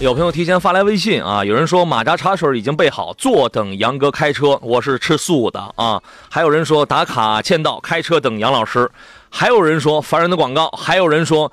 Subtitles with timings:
[0.00, 4.58] 有朋友提前发来微信啊，有人说马扎茶水已经备好，坐等杨哥开车。
[4.60, 6.02] 我是吃素的啊。
[6.28, 8.90] 还有人说打卡签到，开车等杨老师。
[9.30, 10.68] 还有人说烦人的广告。
[10.70, 11.52] 还有人说，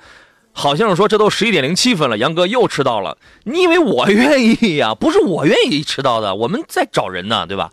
[0.52, 3.16] 好像是说这都十一点零七分了，杨哥又迟到了。
[3.44, 4.96] 你以为我愿意呀？
[4.96, 7.70] 不是我愿意迟到的，我们在找人呢，对吧？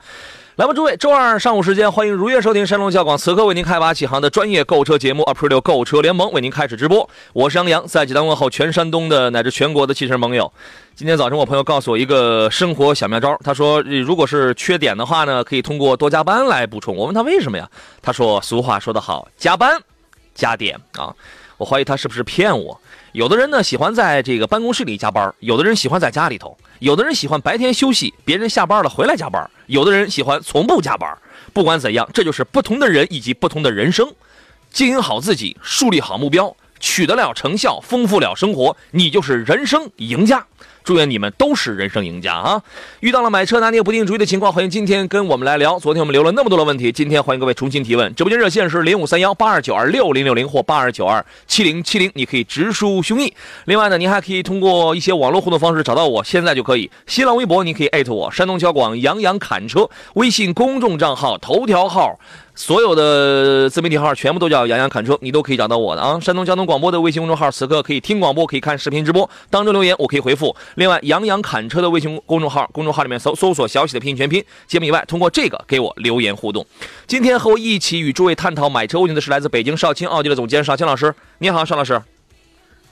[0.58, 7.08] 来吧，诸位，周二上午时间，欢迎如约收听山东交广此刻为您开发启航的专业购车节目《a p r i l 购车联盟》，为您开始直播。
[7.32, 10.52] 我是杨洋，在济南问候全山东的乃至全国的汽车盟友。
[10.96, 16.96] 今天早晨，我朋友告诉我一个生活小妙招，他说，如果是缺点的话呢，可以通过多加班来补充。
[16.96, 17.70] 我问他为什么呀？
[18.02, 19.80] 他说，俗话说得好，加班
[20.34, 21.14] 加点啊。
[21.58, 22.80] 我怀疑他是不是骗我。
[23.12, 31.18] 有的人呢喜欢在这个办公室里加班，有的人喜欢在家里头，有的人喜欢白天休息，别人下班了回来加班，有的人喜欢从不加班。
[31.54, 34.14] 不管怎样，这就是不同的人以及不同的人生。
[34.70, 40.46] 经营好自己，树立好目标，取得了成效，丰富了生活，你就是人生赢家。
[40.88, 42.64] 祝愿你们都是人生赢家啊！
[43.02, 45.78] 遇到了买车拿捏不定主意的情况，欢迎今天跟我们来聊。
[45.78, 48.16] 昨天我们留了那么多的问题，今天欢迎各位重新提问。
[48.16, 53.34] 直播间热线是零五三幺八二九二六零六零或八二九二七零七零，你可以直抒胸臆。
[53.66, 56.90] 另外呢，您还可以通过一些网络互动方式找到我，现在就可以。
[57.06, 62.18] 新浪微博你可以艾特我，山东交广杨洋侃车，微信公众账号头条号。
[62.58, 66.20] 所有的自媒体号全部都叫杨洋侃车，你都可以找到我的啊。
[66.20, 70.56] 山东交通广播的微信公众号，此刻可以听广播，可以看视频直播，当中留言我可以回复。
[70.74, 76.66] 另外，杨洋侃车的微信公众号，公众号里面搜搜索小喜的拼音全拼节目以外，通过这个给我留言互动。
[77.06, 82.02] 今天和我一起与诸位探讨买车问题的是来自北京少卿奥迪的总监少卿老师，你好，邵老师。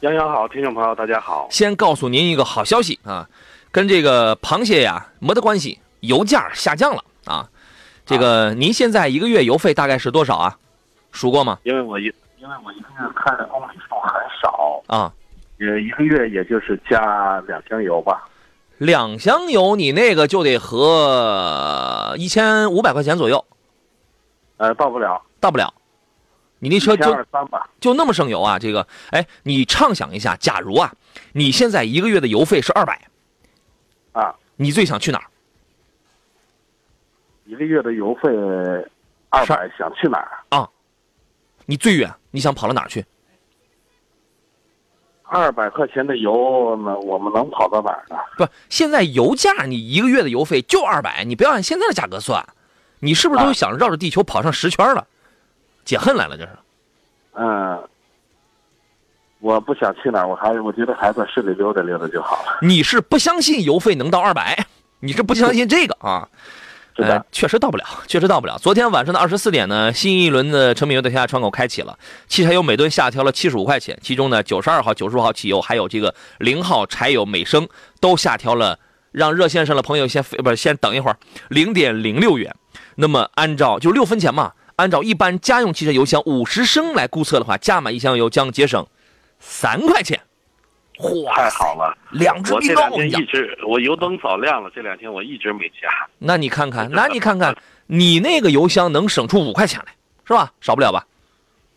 [0.01, 1.47] 杨洋好，听众朋友大家好。
[1.49, 3.27] 先告诉您一个好消息啊，
[3.71, 7.49] 跟这个螃蟹呀没得关系，油价下降了啊。
[8.05, 10.57] 这个您现在一个月油费大概是多少啊？
[11.11, 11.59] 数过吗？
[11.63, 12.03] 因为我一
[12.37, 15.11] 因为我一个月开的公里数很少啊，
[15.59, 18.29] 呃，一个月也就是加两箱油吧。
[18.77, 23.43] 两箱油，你那个就得合一千五百块钱左右。
[24.57, 25.73] 呃，到不了，到不了。
[26.59, 28.59] 你那车就二三吧，就那么省油啊？
[28.59, 30.93] 这个，哎，你畅想一下，假如啊，
[31.33, 33.07] 你现在一个月的油费是二百，
[34.11, 35.25] 啊，你最想去哪儿？
[37.45, 38.29] 一个月的油费
[39.29, 40.67] 二百，想去哪儿啊？
[41.65, 43.05] 你最远你想跑到哪儿去？
[45.23, 48.15] 二百块钱的油，那我们能跑到哪儿呢？
[48.37, 52.45] 不，现在油价你一个月的油费就二百，你不要按现在的价格算，
[52.99, 55.07] 你是不是都想绕着地球跑上十圈了？
[55.83, 56.49] 解恨来了，这是。
[57.33, 57.83] 嗯，
[59.39, 62.59] 我不想去哪儿，我还是我觉得还在市里溜达溜达就好了。
[62.61, 64.65] 你是不相信油费能到二百？
[64.99, 66.29] 你是不相信这个啊？
[66.97, 68.57] 呃，确实到不了，确实到不了。
[68.57, 71.97] 昨天晚上的二十四点呢，新一轮的成品油的天价窗口开启了，
[72.27, 77.67] 汽柴油每吨下调了七十五块钱，其中呢，九十二号、九十五号汽油还有这个零号柴油每升
[77.99, 78.79] 都下调了，
[79.11, 81.17] 让热线上的朋友先不是先等一会儿，
[81.49, 82.55] 零点零六元。
[82.95, 88.87] 那么按照就六分钱嘛，按照一般家用汽车油箱五十升来估测的话，加满一箱油将节省
[89.39, 90.21] 三块钱。
[90.97, 91.97] 嚯，太好了！
[92.11, 95.89] 两只冰糕，我一直我油灯早亮了，这两天我一直没加。
[96.17, 97.55] 那你看看， 那你看看，
[97.87, 99.93] 你那个油箱能省出五块钱来，
[100.25, 100.51] 是吧？
[100.61, 101.05] 少不了吧？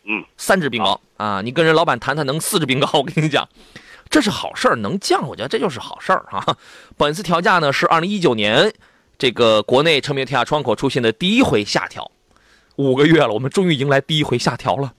[0.05, 1.41] 嗯，三只冰糕啊！
[1.43, 3.47] 你跟人老板谈谈，能四只冰糕， 我跟你讲，
[4.09, 6.55] 这是好事儿，能降，我觉得这就是好事儿啊。
[6.97, 8.73] 本次调价呢，是二零一九年
[9.17, 12.09] 这个国内成品调价窗口出现的第一回下调，
[12.77, 14.93] 五个月了，我们终于迎来第一回下调了。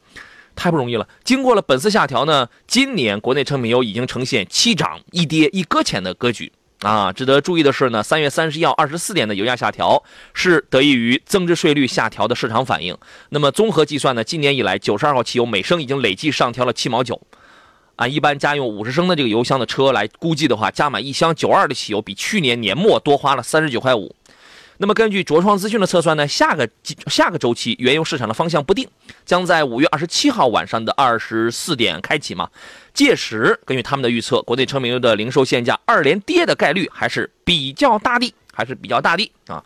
[0.60, 1.08] 太不容易了。
[1.24, 6.52] 经过了本次下调呢，今年国内成品油已经呈现七涨一跌一搁浅的格局
[6.82, 7.10] 啊。
[7.10, 10.02] 值得注意的是呢，三月三十一号二十四点的油价下调
[10.34, 12.94] 是得益于增值税率下调的市场反应。
[13.30, 17.18] 那么综合计算呢，今年以来九十二号汽油每升已经累计上调了七毛九。
[17.96, 24.14] 按一般家用五十升的这个油箱的车来估计的话，加满一箱九二的汽油比去年年末多花了三十九块五。
[24.82, 26.66] 那么根据卓创资讯的测算呢，下个
[27.06, 28.88] 下个周期原油市场的方向不定，
[29.26, 32.48] 将在五月二十七号晚上的二十四点开启嘛。
[32.94, 39.62] 届时根据他们的预测，国内成品油的零售限价二连跌的概率还是比较大的，还是比较大的啊。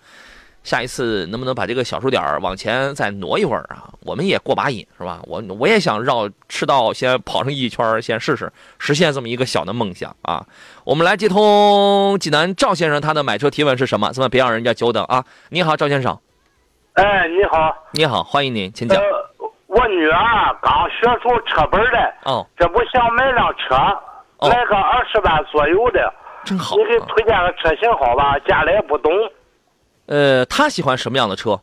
[0.64, 3.88] 下一次能不能把这个小数点儿往前再挪一会儿啊？
[4.02, 5.20] 我们也过把瘾是吧？
[5.26, 10.44] 我我也想绕赤道先跑上一圈，先试试，实现这么一个小的梦想啊！
[10.84, 14.10] 我们来接通济南赵先生，他的买车提问是什么？
[14.12, 15.22] 咱们别让人家久等啊！
[15.50, 16.18] 你好，赵先生，
[16.94, 18.98] 哎，你好，你好，欢迎您，请讲。
[18.98, 19.06] 呃，
[19.66, 23.74] 我女儿刚学出车本来，哦，这不想买辆车，
[24.38, 26.10] 哦来个二十万左右的，
[26.44, 27.04] 真好你给啊。
[27.08, 28.38] 推荐个车型好吧？
[28.46, 29.12] 家里也不懂，
[30.06, 31.60] 呃，他喜欢什么样的车？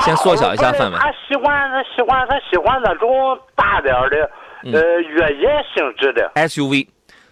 [0.00, 4.30] 先缩小一下范围他喜欢他喜欢他喜欢那种大点儿的，
[4.64, 6.88] 嗯呃，越野性质的，SUV，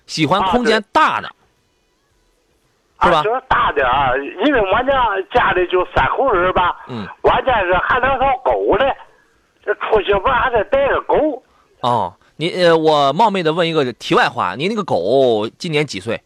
[0.06, 1.28] 喜欢啊空间大的，
[3.02, 8.94] 是吧啊，就是大点儿，因为我家家里就三口人吧，嗯，关键是还两条狗嘞，
[9.64, 11.42] 这出去玩还得带着狗。
[11.80, 16.20] 哦，你呃，我冒昧的问一个题外话，你那个狗今年几岁？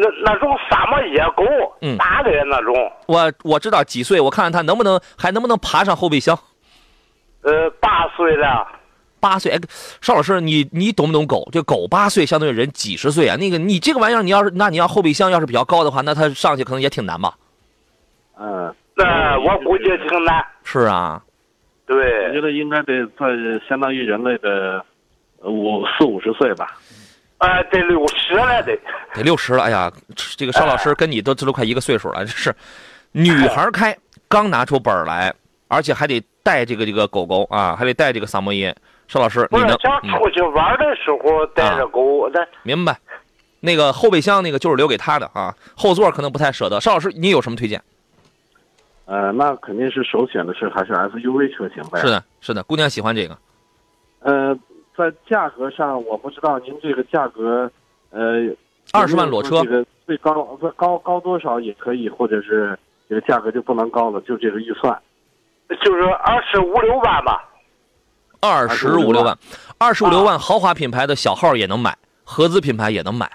[0.00, 1.44] 那那种萨摩耶狗，
[1.80, 2.74] 嗯大的那种，
[3.06, 6.38] 我我知道几岁，我看看它能不能还能不能爬上后备箱。
[7.42, 8.66] 呃，八岁了，
[9.20, 9.58] 八岁，哎，
[10.00, 11.48] 邵老师，你你懂不懂狗？
[11.52, 13.36] 这狗八岁相当于人几十岁啊。
[13.36, 17.34] 那个你这个玩意儿，你要是那你要后备箱要是比较高的话，那它上去可能也挺难吧？
[18.38, 20.44] 嗯，那我估计挺难。
[20.62, 21.22] 是啊，
[21.86, 23.26] 对我觉，得应该得在
[23.68, 24.84] 相当于人类的
[25.40, 26.76] 呃五四五十岁吧。
[27.38, 28.78] 呃，得六十了得。
[29.14, 29.62] 得六十了。
[29.62, 29.90] 哎呀，
[30.36, 32.54] 这个邵老师跟你都这都快一个岁数了，这是
[33.12, 33.96] 女孩开，
[34.28, 35.32] 刚拿出本来，
[35.68, 38.74] 而且还得带这个这个狗狗啊，还得带这个萨摩耶。
[39.06, 42.98] 邵老师，不是你能嗯想出去玩的时候带着狗，那明白？
[43.60, 46.80] 那个后备箱那个就是留给他的啊，后座可能不太舍得。
[46.80, 47.82] 邵老师，你有什么推荐？
[49.06, 51.98] 呃，那肯定是首选的是还是 SUV 车型呗。
[52.00, 52.08] 是。
[52.08, 53.38] 的，是的，姑娘喜欢这个。
[54.20, 54.54] 呃，
[54.98, 57.70] 在价格上，我不知道您这个价格，
[58.10, 58.50] 呃，
[58.92, 62.76] 二十万裸车这个最高不高高多少也可以，或者是
[63.08, 65.00] 这个价格就不能高了，就这个预算。
[65.84, 67.44] 就是二十五六万吧。
[68.40, 69.38] 二十五六万，
[69.78, 73.30] 二十五六万豪华品牌的小号也能买，合资品牌也能买，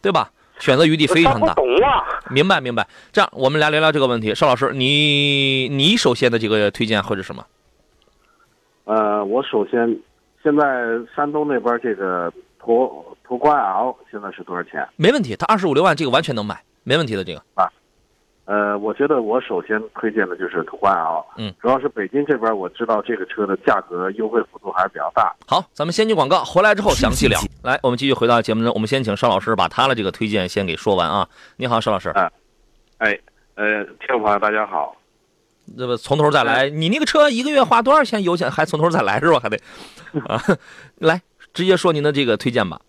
[0.00, 0.30] 对吧？
[0.58, 1.62] 选择余地非常大他不。
[1.62, 2.04] 懂啊。
[2.30, 2.86] 明白明白。
[3.10, 4.34] 这样，我们来聊聊这个问题。
[4.34, 7.44] 邵老师，你你首先的这个推荐或者什么？
[8.84, 9.98] 呃，我首先
[10.42, 14.86] 现在山东那边这个途途观 L 现在是多少钱？
[14.96, 17.22] 没问题，它二十五六万这个完全能买，没问题的。
[17.24, 17.70] 这个啊
[18.44, 25.32] 呃，我觉得我首先推荐的就是途观 L，嗯，主要是北京这边我知道这个车的价格优惠幅度还是比较大。
[25.46, 27.38] 好，咱们先进广告，回来之后详细聊。
[27.62, 31.28] 来，我们继续回到节目中，我们先请邵老师把他的这个推荐先给说完啊。
[31.56, 32.10] 你好，邵老师，
[32.98, 33.16] 哎，
[33.54, 34.96] 呃，听众朋友大家好，
[35.76, 36.68] 这不从头再来？
[36.68, 38.50] 你那个车一个月花多少钱油钱？
[38.50, 39.38] 还从头再来是吧？
[39.40, 39.56] 还得
[40.26, 40.40] 啊，
[40.98, 41.20] 来
[41.52, 42.80] 直接说您的这个推荐吧。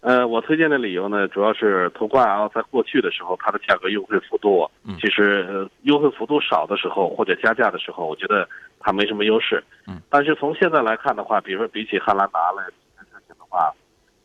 [0.00, 9.62] 呃，我推荐的理由呢，主要是途观 L 在过去的时候，它的价格优惠幅度，嗯其实、呃、优惠幅度少的时候或者加价的时候，我觉得它没什么优势。
[9.86, 13.70] 嗯，但是从现在来看的话，比如说比起汉兰达来车型的话，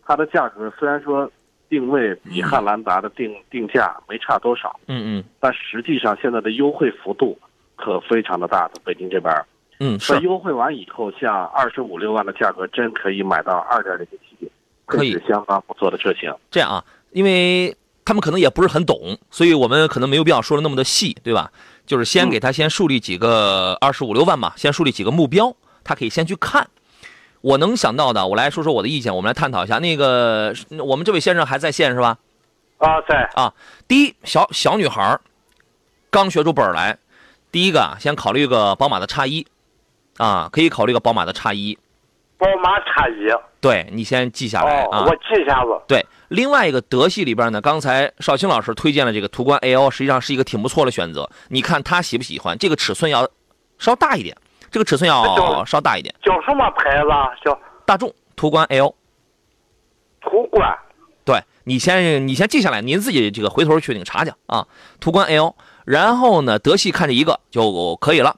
[0.05, 1.29] 它的价格虽然说
[1.67, 7.37] 定位比汉兰达的定定价没差多少，嗯嗯但实际上现在的优惠幅度
[7.75, 8.73] 可非常的大的。
[8.83, 9.45] 北京这边儿，
[9.79, 14.49] 嗯，是优惠完以后，像二十五六万的价格，真可以买到二点零 T，
[14.85, 16.33] 可以相当不错的车型。
[16.49, 21.51] 这样啊，因为他们可能也不是很懂，所以我们可能没有必要说的那么的细，对吧？
[21.85, 26.67] 就是先给他先树立几个二十五六万嘛，先树立几个目标，他可以先去看。
[27.41, 29.77] 我能想到的，我来说说我的意见，我们来探讨一下。
[29.77, 30.51] 那个，
[30.83, 32.17] 我们这位先生还在线是吧？
[32.77, 33.53] 啊，在啊
[33.87, 35.21] 第一，小小女孩儿
[36.09, 36.97] 刚学出本儿来，
[37.55, 39.47] 第一个啊，先考虑个宝马的叉一，
[40.17, 41.79] 啊，可以考虑个宝马的叉一。
[42.37, 43.31] 宝马叉一。
[43.61, 45.05] 对你先记下来哦，啊。
[45.05, 45.69] 我记一下子。
[45.87, 51.29] 对，另外一个德系里边呢，刚才邵青老师推荐了这个途观 L，实际上是一个挺不错的选择。
[51.47, 52.57] 你看他喜不喜欢？
[52.57, 53.25] 这个尺寸要
[53.79, 54.35] 稍大一点，
[54.69, 56.13] 这个尺寸要稍大一点。
[56.21, 57.29] 叫什么牌子啊？
[57.41, 58.93] 叫大众途观 L，
[60.19, 60.77] 途观。
[61.23, 64.67] 对你先你先记下来，您自己这个回头去那个查去啊。
[64.99, 68.35] 途观 L，然后呢，德系看这一个就可以了。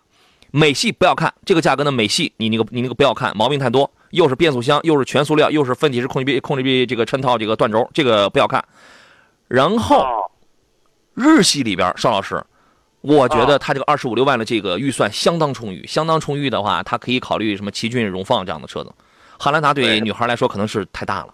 [0.51, 8.63] 美系不要看，这个价格呢，美系你那个你那个不要看，毛病太多，又是变速箱，又是全塑料，又是分体式控制臂控制臂这个衬套这个断轴，这个不要看。
[9.47, 10.05] 然后，
[11.13, 12.43] 日系里边，邵老师，
[13.01, 18.91] 我觉得他这个二十五六万的这个预算相当充裕，相当充裕的话，他可以考虑什么奇骏、荣放这样的车子。
[19.37, 21.33] 汉兰达对女孩来说可能是太大了。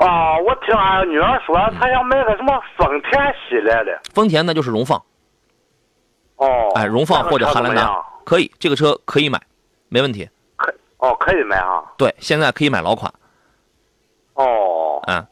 [0.00, 4.00] 哦，我听俺女儿说，她想买个什么丰田系列的。
[4.14, 5.02] 丰田那就是荣放，
[6.36, 6.72] 哦。
[6.74, 9.40] 哎，荣放或者汉兰达可以，这个车可以买，
[9.88, 10.28] 没问题。
[10.56, 11.82] 可哦，可以买啊。
[11.96, 13.12] 对，现在可以买老款。
[14.34, 15.02] 哦。
[15.08, 15.26] 嗯，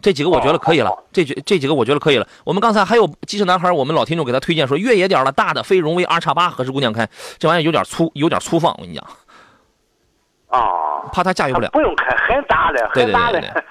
[0.00, 2.26] 这几个我觉得可以了哦，这几这几个我觉得可以了。
[2.44, 7.06] 我们刚才还有机车男孩，我们老听众给他推荐说越野点儿的大的非荣威 R 叉八合适姑娘开，
[7.38, 9.06] 这玩意儿有点粗，有点粗放，我跟你讲，
[10.48, 11.68] 啊，怕她驾驭不了。
[11.72, 13.50] 不用开很大的，很大的对对。
[13.52, 13.64] 对，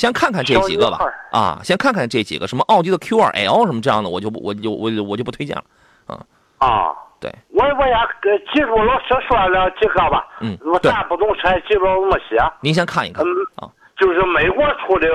[0.00, 0.98] 先看看这几个吧
[1.30, 5.64] 啊，先看看这几个什么奥迪的 Q2L 什么这样的，我就不我就我就我就不推荐了。
[6.06, 6.16] 啊
[6.56, 6.88] 啊，
[7.20, 10.26] 对，我我也给记住老师说了几个吧。
[10.40, 12.38] 嗯咱不懂车，记住那么些。
[12.62, 15.06] 您先看一看嗯啊，就是美国出的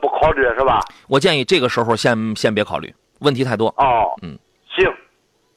[0.00, 0.80] 不考虑是吧？
[1.08, 4.38] 我建议这个时候先先别考虑，问题太多哦，嗯，
[4.74, 4.90] 行，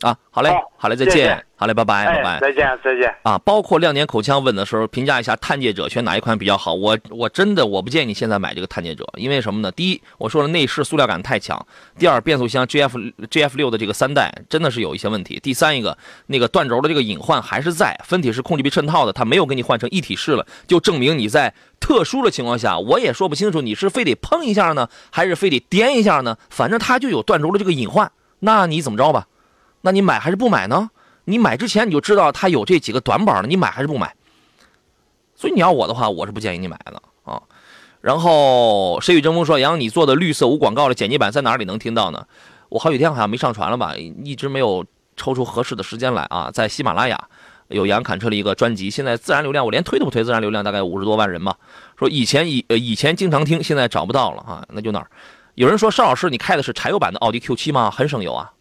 [0.02, 0.18] 啊。
[0.30, 2.40] 好嘞好，嘞，再谢谢见，好嘞，拜拜，拜哎，拜。
[2.42, 3.16] 再见，再见。
[3.24, 6.74] 啊，包括亮点口腔问的时候，评价一下探界者选哪一款比较好。
[6.74, 9.72] 我我真的我不建议你现在买这个探界者，因为什么呢？
[9.72, 11.58] 第一，我说了内饰塑料感太强；
[11.98, 15.98] 第二，变速箱 GF GF 六的这个三代真的是有一些问题；第三一个，
[16.28, 26.38] 那个断轴的这个隐患还是在，分体式控制臂衬套的，它没有给你换成一体式了，就证明你在特殊的情况下，我也说不清楚你是非得碰一下呢，还是非得颠一下呢？
[26.50, 29.28] 反正它就有断轴的这个隐患，那你怎么着吧？
[29.86, 30.90] 那你买还是不买呢？
[31.26, 34.16] 你买之前你就知道它有这几个短板了，你买还是不买？
[35.36, 37.40] 所以你要我的话，我是不建议你买的啊。
[38.02, 42.26] 然后谁与争锋说：“杨，你做的绿色无广告的剪辑版在哪里能听到呢？”
[42.70, 44.84] 我好几天好像没上传了吧，一直没有
[45.16, 46.50] 抽出合适的时间来啊。
[46.52, 47.28] 在喜马拉雅
[47.68, 51.56] 有杨侃车的一个专辑，现在自然流量我连推都不推，自然流量大概五十多万人吧。
[51.98, 55.08] 说以前以以前经常听，现在找不到了啊，那就那儿。
[55.54, 57.92] 有人说邵老师，你开的是柴油版的奥迪 Q7 吗？
[57.92, 58.52] 很省油啊。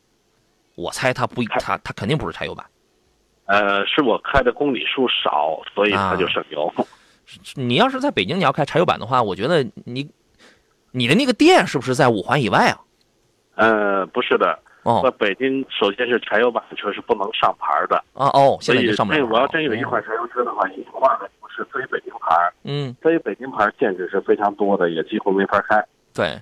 [0.75, 2.65] 我猜它不，它它肯定不是柴油版。
[3.47, 6.73] 呃，是我开的公里数少，所以它就省油。
[7.55, 10.11] 你要是在北京，你要开柴油版的话，我觉得你
[10.93, 12.81] 你的那个店是不是在五环以外啊？
[13.57, 25.85] 呃，不是的，哦在哦北京首先是柴油版车是不能上牌的，啊哦，现在就上不了我要真有一款柴油车的话，一换的不是非北京牌，嗯，非北京牌限制是非常多的，也几乎没法开。
[26.13, 26.41] 对，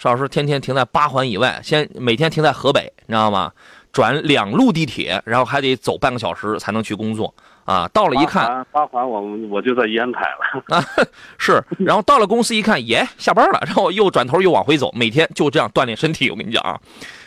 [0.00, 3.52] 邵老师天天停在八环以外，先每天停在河北，你知道吗？
[3.92, 7.34] 转两路地铁，然后还得走半个小时才能去工作
[7.66, 7.86] 啊。
[7.92, 10.74] 到了一看八环，八环我我就在烟台了。
[10.74, 10.82] 啊，
[11.36, 16.30] 是，然后到了公司一看，耶，下班了，然后又转头又往回走，每天就这样锻炼身体。
[16.30, 16.80] 我跟你讲啊，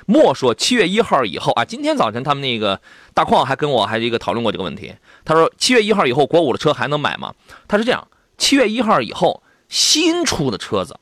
[0.07, 2.81] 莫说七月一号以后啊，今天早晨他们那个
[3.13, 4.91] 大矿还跟我还一个讨论过这个问题。
[5.23, 7.35] 他说七月一号以后国五的车还能买吗？
[7.67, 8.07] 他是这样，
[8.39, 10.97] 七月一号以后新出的车子，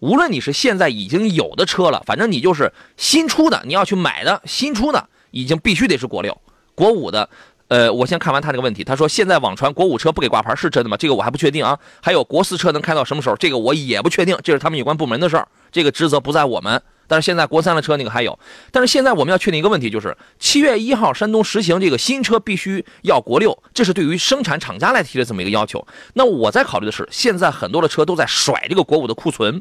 [0.00, 6.36] 无论你是现在已经有的车了，反正你就是新出的，你要去买的新出的，已经必须得是国六、
[6.74, 7.28] 国五的。
[7.68, 8.82] 呃，我先看完他这个问题。
[8.82, 10.96] 他说现在网传国五车不给挂牌是真的吗？
[10.96, 11.78] 这个我还不确定啊。
[12.02, 13.36] 还有国四车能开到什么时候？
[13.36, 16.82] 这个我也不确定，这是他们有关部门的事儿，这个职责不在我们。
[17.10, 18.38] 但是现在国三的车那个还有，
[18.70, 25.84] 但是现在我们要确定一个问题，就是七月一号山东实行这个新车必须要国六，这是对于生产厂家来提的这么一个要求。
[26.14, 29.60] 那我在考虑的是，现在很多的车都在甩这个国五的库存，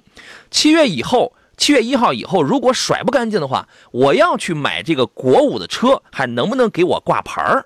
[0.51, 1.33] 七月以后。
[1.57, 7.65] 七月一号以后，如果甩不干净的话，我要去买这个国五的车，还能不能给我挂牌儿？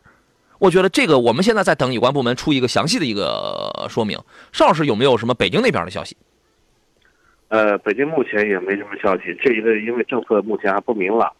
[0.57, 4.19] 我觉得这个我们现在在等有关部门出一个详细的一个说明。
[4.51, 6.17] 邵老师有没有什么北京那边的消息？
[7.53, 11.31] 呃，北京目前也没什么消息，这一个因为政策目前还不明朗。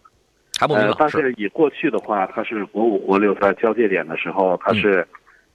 [0.60, 0.92] 还不明朗。
[0.92, 5.08] 呃，但是以过去的话，它是国五、国六在交界点的时候，它是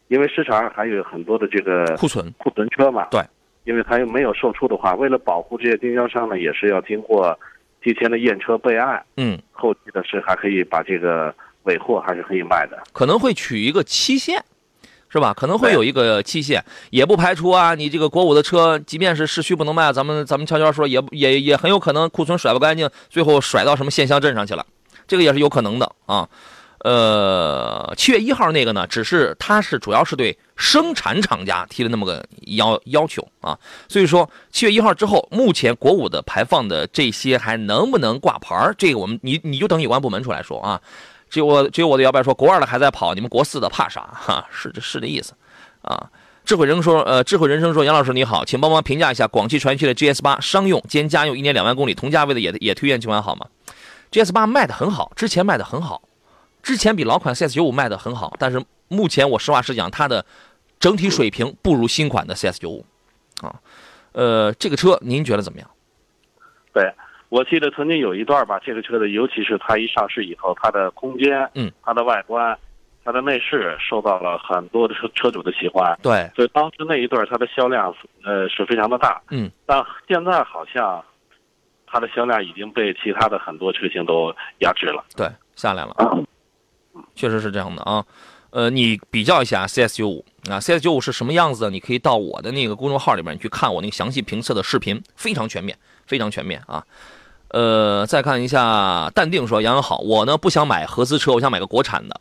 [0.09, 3.23] 因为市场上还有很多的这个嗯库存，库存车嘛，对，
[3.67, 7.39] 因为它又没有售出的话，为了保护这些经销商呢，也是要经过
[7.81, 11.33] 提前的验车备案，嗯，后期的是还可以把这个
[11.67, 12.83] 尾货还是可以卖的。
[12.93, 14.43] 可能会取一个期限，
[15.11, 15.33] 是吧？
[15.33, 24.65] 可能会有一个期限，也不排除啊，你这个国五的车，即便是市区不能卖，咱们咱们悄悄说，也也也很有可能库存甩不干净，最后甩到什么县乡镇上去了，
[25.07, 26.29] 这个也是有可能的啊。
[26.85, 40.81] 呃，七月一号那个呢，只是它是主要是对生产厂家提了那么个要要求啊，所以说七月一号之后，目前国五的排放的这些还能不能挂牌儿这个我们你你就等有关部门出来说啊。
[41.29, 44.01] 只有我只有我的摇摆说国二的还在跑，你们国四的怕啥？
[44.13, 45.35] 哈，是这是这意思
[45.83, 46.11] 啊。
[46.45, 53.47] 智慧人说，呃，智慧人生说，杨老师你好，请帮忙评价一下广汽传祺的 GS 八商用兼家用，一年两万公里，同价位的也也推荐几款好吗
[54.11, 56.01] ？GS 八卖的很好，之前卖的很好，
[56.63, 60.25] 之前比老款 CS 九五卖的很好，但是目前我实话实讲，它的
[60.81, 62.87] 整体水平不如新款的 CS 九五
[63.43, 63.55] 啊。
[64.13, 65.71] 呃，这个车您觉得怎么样？
[66.73, 66.91] 对，
[67.29, 72.59] 我记得曾经有一段吧，这个车的，尤其是它一上市以后，它的空间，嗯，它的外观，
[73.05, 77.95] 它的内饰受到了很多的车车主的喜欢，对，所以当时那一段它的销量
[78.25, 81.05] 呃是非常的大，嗯，但现在好像
[81.87, 85.05] 它的销量已经被其他的很多车型都压制了。
[85.15, 85.93] 对，下来了。
[85.99, 86.09] 啊，
[87.15, 88.05] 确实是这样的啊。
[88.51, 91.71] 呃，你比较一下 CS 九五啊，CS 九五是什么样子的？
[91.71, 96.83] 你可以到我的那个公众号里面去看我那个详细评测的视频，非常全面，非常全面啊。
[97.51, 102.21] 呃，再看一下，淡定说杨洋好，我呢不想买合资车，我想买个国产的，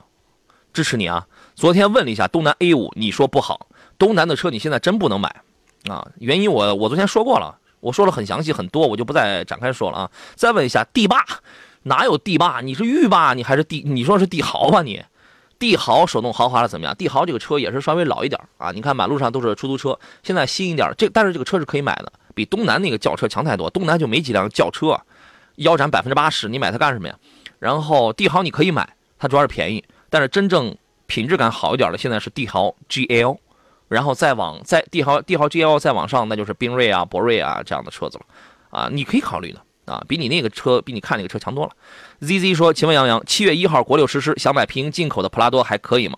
[0.71, 1.27] 支持你啊。
[1.53, 3.67] 昨天问了一下东南 A 五，你说不好，
[3.97, 5.41] 东南的车你现在真不能买
[5.89, 10.11] 啊，原因我我昨天说过了，我说了很详细很多，我就不再展开说了啊。
[10.35, 11.25] 再问一下帝霸，
[11.83, 12.61] 哪有帝霸？
[12.61, 13.83] 你是御霸，你还是帝？
[13.85, 15.03] 你说是帝豪吧你？
[15.59, 16.95] 帝豪手动豪华的怎么样？
[16.95, 23.67] 帝豪这个车也是稍微老一点啊，你看马路上都是出租车，现在新一点，这但是这个车是可以买的，比东南那个轿车强太多。
[23.71, 24.95] 东南就没几辆轿车，
[25.57, 27.19] 腰斩百分之八十，你买它干什么呀？
[27.59, 33.37] 然后帝豪你可以买，它主要是便宜，但是真正品质感好一点的现在是帝豪 GL，
[33.87, 38.25] 然后再往再帝豪帝豪 GL 再往上，那就是缤瑞啊、博瑞啊这样的车子了，
[38.69, 39.61] 啊，你可以考虑的。
[39.87, 41.71] 啊，比你那个车，比你看那个车强多了。
[42.19, 46.17] ZZ 说：“请问杨洋，七月一号国六实施，想买平行进口的普拉多还可以吗？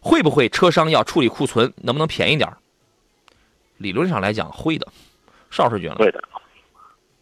[0.00, 1.72] 会不会车商要处理库存？
[1.76, 2.46] 能不能便宜点
[3.78, 4.86] 理论上来讲会的，
[5.50, 6.22] 邵师觉得会的，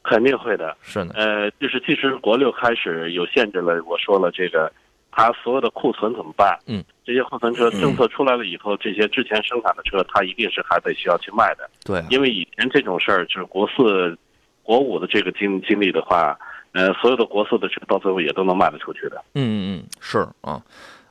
[0.08, 0.76] 肯定会的。
[0.82, 4.72] 是的，呃，就是其实国六开始有限制了，我说了这个，
[5.10, 6.58] 它所有的库存怎么办？
[6.66, 11.68] 嗯，这些库存车政策出来了以后，这些之前生产的车，它一定是还得需要去卖的。
[11.84, 14.16] 对，因为以前这种事儿就是国四。
[14.66, 16.36] 国五的这个经经历的话，
[16.72, 19.24] 呃，所有的国四的车到最后也都能卖得出去的。
[19.34, 20.60] 嗯嗯嗯，是啊，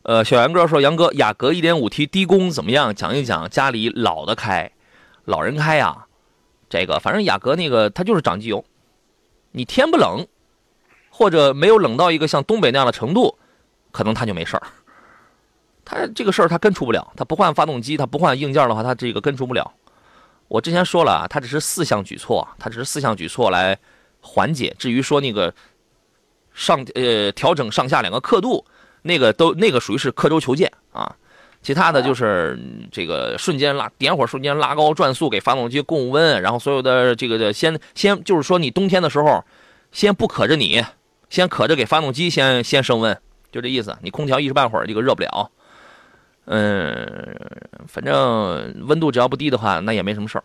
[0.04, 2.94] 呃，小杨哥说，杨哥，雅阁 1.5T 低功怎么样？
[2.94, 4.70] 讲一讲家里老的开，
[5.24, 6.06] 老人开呀，
[6.68, 8.62] 这个反正雅阁那个它就是长机油，
[9.56, 10.28] 你天不冷，
[11.10, 13.38] 或者没有冷到一个像东北那样的程度，
[13.92, 14.64] 可能它就没事儿。
[15.86, 19.72] 它这个事儿它根除不了，它不换发动机，它不换硬件的话，它这个根除不了。
[20.50, 23.80] 我之前说了啊，它只是四项举措，它只是四项举措来
[24.20, 24.76] 缓解。
[24.78, 25.54] 至于说那个
[26.54, 28.66] 上呃调整上下两个刻度，
[29.04, 31.16] 那个都那个属于是刻舟求剑啊。
[31.66, 32.56] 其他的就是
[32.92, 39.44] 这个瞬间拉点火，瞬间拉高转速，给发动机供温，然后所有的这个的先先就是说你冬天的时候
[39.92, 40.84] 先不可着你，
[41.28, 43.18] 先可着给发动机先先升温，
[43.52, 43.98] 就这意思。
[44.04, 45.50] 你空调一时半会儿这个热不了。
[46.46, 47.36] 嗯，
[47.88, 50.44] 反正温度只要不低的话，那也没什么事儿。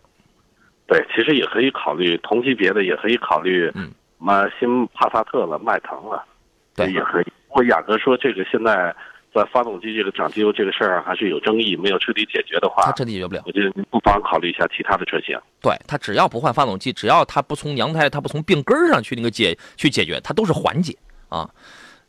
[0.87, 6.25] 对，其实也可以考虑同级别的，也可以考虑，嗯，买新帕萨特了，迈腾了，
[6.75, 7.25] 对，也可以。
[7.47, 8.95] 不过雅阁说这个现在
[9.33, 13.41] 在发动机这个涨机油这个事儿还是有争议，没有彻底解决的话，它彻底解决不了。
[13.45, 15.39] 我觉得不妨考虑一下其他的车型。
[15.61, 20.97] 对，它只要不换发动机，只要它不从娘胎，它不从病根儿上去那个解去解决，它都是缓解
[21.29, 21.49] 啊。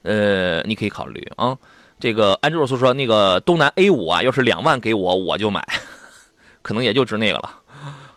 [0.03, 1.57] 呃，你可以考虑啊。
[2.01, 5.65] 这个安吉洛斯说：“那个东南 A 五啊，要是两万给我，我就买，
[6.61, 7.61] 可能也就值那个了。”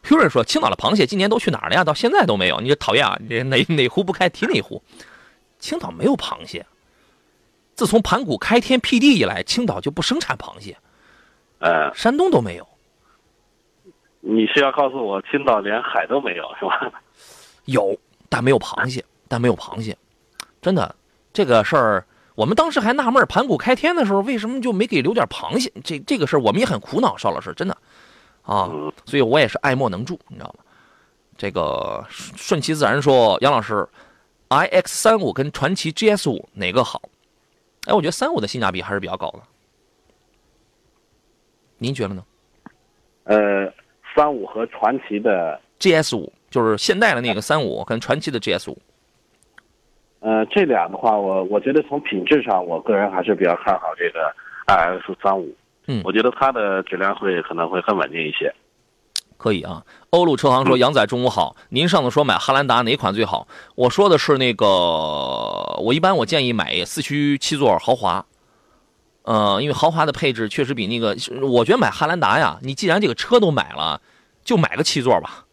[0.01, 1.83] h u r 说：“青岛的螃蟹今年都去哪儿了呀？
[1.83, 3.15] 到现在都没有，你这讨厌啊！
[3.29, 4.81] 你哪哪壶不开提哪壶。
[5.59, 6.65] 青岛没有螃蟹，
[7.75, 10.75] 自从盘古开天辟地以来，青岛就不生产螃蟹。
[11.59, 12.67] 呃，山东都没有。
[14.21, 16.91] 你是要告诉我青岛连海都没有是吧？
[17.65, 17.95] 有，
[18.29, 19.95] 但没有螃蟹，但没有螃蟹。
[20.61, 20.95] 真的，
[21.31, 25.71] 这个事儿。”我们当时还纳闷，盘古开天的时候为什么就没给留点螃蟹？
[25.85, 27.77] 这这个事儿我们也很苦恼，邵老师真的，
[28.41, 28.69] 啊，
[29.05, 30.63] 所以我也是爱莫能助，你知道吗？
[31.37, 33.87] 这个顺其自然说，杨老师
[34.49, 37.01] ，iX 三五跟传奇 GS 五哪个好？
[37.85, 39.39] 哎，我觉得三五的性价比还是比较高的，
[41.77, 42.23] 您觉得呢？
[43.25, 43.71] 呃，
[44.15, 48.77] 三五和传奇的 GS 五就是现代的那个三五跟传奇的 GS 五。
[50.19, 54.33] 呃，这俩的话，我我觉得从品质上，我个人还是比较看好这个
[54.67, 55.55] RX 三五。
[55.87, 58.51] 嗯，我觉得它的质量会可能会更稳定一些。
[59.37, 59.83] 可以啊。
[60.09, 63.47] 欧陆车行说：“杨仔中午好，您上次说买汉兰达哪款最好？
[63.75, 68.25] 我说的是那个，我一般我建议买四驱七座豪华。
[69.23, 71.17] 呃，因为豪华的配置确实比那个，
[71.47, 73.99] 我觉得买汉兰达呀，你既然这个车都买了，
[74.43, 75.45] 就买个七座吧，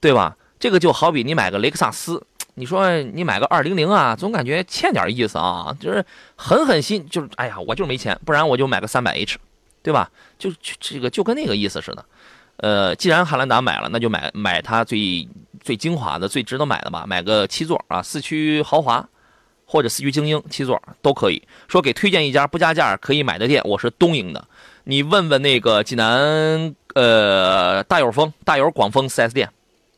[0.00, 0.36] 对吧？
[0.58, 2.24] 这个就好比你买个雷克萨斯。”
[2.54, 6.04] 你说你买个二零零啊，总感觉欠点意思啊，就是
[6.36, 9.38] 狠狠心，就是哎呀，我就是没钱，不然我就买个三百 H，
[9.82, 10.10] 对吧？
[10.38, 12.04] 就这个就跟那个意思似的。
[12.60, 15.28] 呃，既然汉兰达买了，那就买买它最
[15.60, 19.06] 最精华的、最值得买的吧，买个七座啊，四驱豪华
[19.64, 21.82] 或者四驱精英七座都可以说。
[21.82, 24.46] 给推荐一家不加价可以买的店，我是东营的，
[24.84, 29.50] 你问问那个济南呃大友丰、大友广丰 4S 店，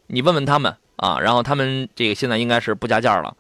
[0.07, 0.75] 你问问他们。
[0.97, 3.37] 啊，然后他们这个现在应该是不加价了，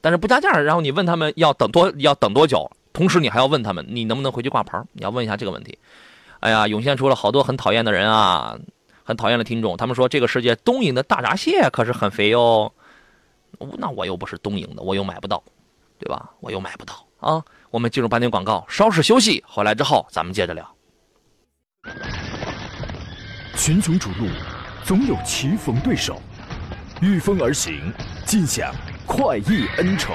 [0.00, 5.78] 但是不加价，然后你问他们要等多要等多久，同时你还要问他们你能不能回去挂牌，你要问一下这个问题。
[6.46, 8.56] 哎呀，涌现出了好多很讨厌的人啊，
[9.02, 12.72] 很讨厌的听众，他们说这个世界东营的大闸蟹可是很肥哟，
[13.78, 15.42] 那我又不是东营的，我又买不到，
[15.98, 16.30] 对吧？
[16.38, 17.42] 我又买不到啊。
[17.72, 20.64] 我们进入半点广告，稍事休息，回来之后咱们接着聊。
[23.56, 24.28] 群雄逐鹿，
[24.84, 26.22] 总有棋逢对手，
[27.00, 27.92] 御风而行，
[28.24, 28.72] 尽享
[29.04, 30.14] 快意恩仇。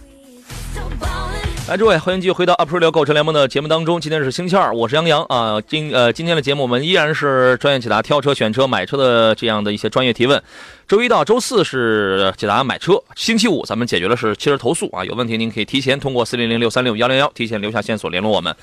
[1.71, 4.01] 来，诸位，欢迎继续回到 Up 车聊购车联盟的节目当中。
[4.01, 5.61] 今天是星期二，我是杨洋啊。
[5.61, 10.43] 今呃今天的节目我们依然是专业解答挑车、选车、买车的这样的一些专业提问。
[10.85, 18.53] 周一到周四是解答买车，星期五咱们解决的是汽车投诉啊，有问题您可以提前通过四零零六三六幺零幺提前留下线索联络我们。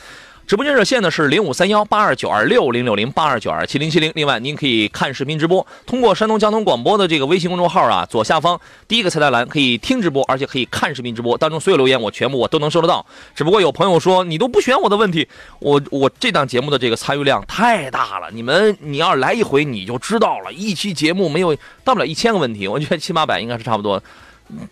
[0.49, 4.11] 直播间热线呢是零五三幺八二九二六零六零八二九二七零七零。
[4.15, 8.59] 另外，您可以看视频直播，通过山东交通广播的这个微信公众号啊，左下方
[8.89, 11.37] 第一个菜单栏可以听直播，而且可以看视频直播。
[11.37, 13.05] 当中所有留言我全部我都能收得到。
[13.35, 24.03] 只不过有朋友说你都不选我的问题，我我这档节目的这个参与量太大了，你们你要来一回你就知道了，一期节目没有到不了一千个问题，我觉得七八百应该是差不多。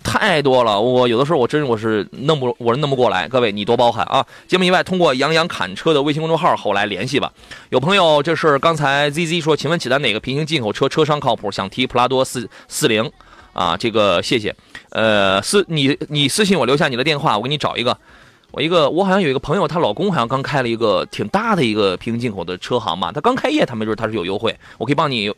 [0.02, 4.24] 太多了，我有的时候我真我是弄不我是弄不过来，各位你多包涵啊！
[4.48, 7.30] 节目以外，通过杨洋侃车的微信公众号后来联系吧。
[7.68, 11.50] 有朋友这是刚才 ZZ 说，请问济南哪个平行进口车车商靠谱？
[11.50, 13.10] 想提普拉多四四零
[13.52, 14.54] 啊，这个谢谢。
[14.90, 17.98] 呃，私你你私信我留下你的电话，我给你找一个。
[18.52, 25.30] 我一个我好像有一个朋友，她老公好像刚开了一个挺大的一个平行进口的车行嘛，他刚开业，他没准他是有优惠，我可以帮你。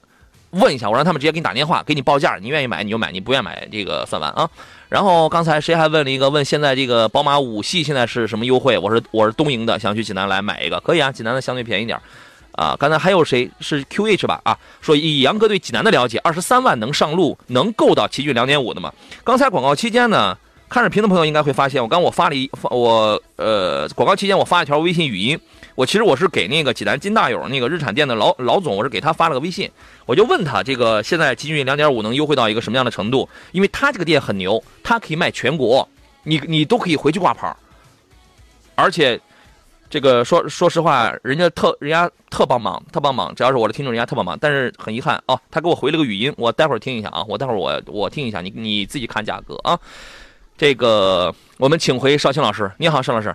[0.51, 2.39] 问一下，我让他们直接给你打电话，给你报价。
[2.41, 4.49] 你愿意买你就买，你不愿意买这个算完啊。
[4.89, 8.79] 然后刚才谁还问了一个，问现在这个宝马五系现在是什么优惠？
[8.79, 12.01] 我是我是东营的，想去济南来买一个，可以啊，济南的相对便宜点
[12.53, 12.75] 啊。
[12.79, 14.41] 刚才还有谁是 QH 吧？
[14.45, 18.91] 啊，说以杨哥对济南的了解，二十三万能上路，能够到奇骏两点五的吗？
[19.23, 20.39] 刚才广告期间呢，
[20.71, 25.39] 看视频的朋友应该会发现，我刚我发了一发我呃广告期间我发一条微信语音。
[25.79, 29.71] 我其实我是给那个济南金大友那个日产店的老老总，我是给他发了个微信，
[30.07, 33.29] 我就问他这个现在奇骏两点五能优惠到一个什么样的程度？
[33.53, 35.89] 因为他这个店很牛，他可以卖全国，
[36.25, 37.57] 你你都可以回去挂牌，
[38.75, 39.21] 而且
[39.89, 44.37] 这个说说实话，人家特人家特帮忙，特帮忙，只要是我的听众，人家特帮忙。
[44.37, 49.79] 但是很遗憾哦，他给我回了个语音，我待会儿听一下啊，我待会儿我我听一下，你你自己看价格啊。
[50.57, 53.33] 这个我们请回邵青老师，你好，邵老师。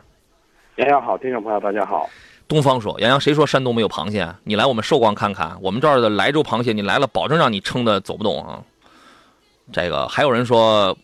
[0.76, 2.10] 杨洋好，听众朋友大家好。
[2.54, 4.32] 东方说：“杨洋，谁说山东没有螃蟹？
[4.44, 8.62] 你来我们寿光看看，我们这儿的莱州螃蟹，你来了保证让你撑的走不动啊。”
[9.74, 10.96] 这个还有人说，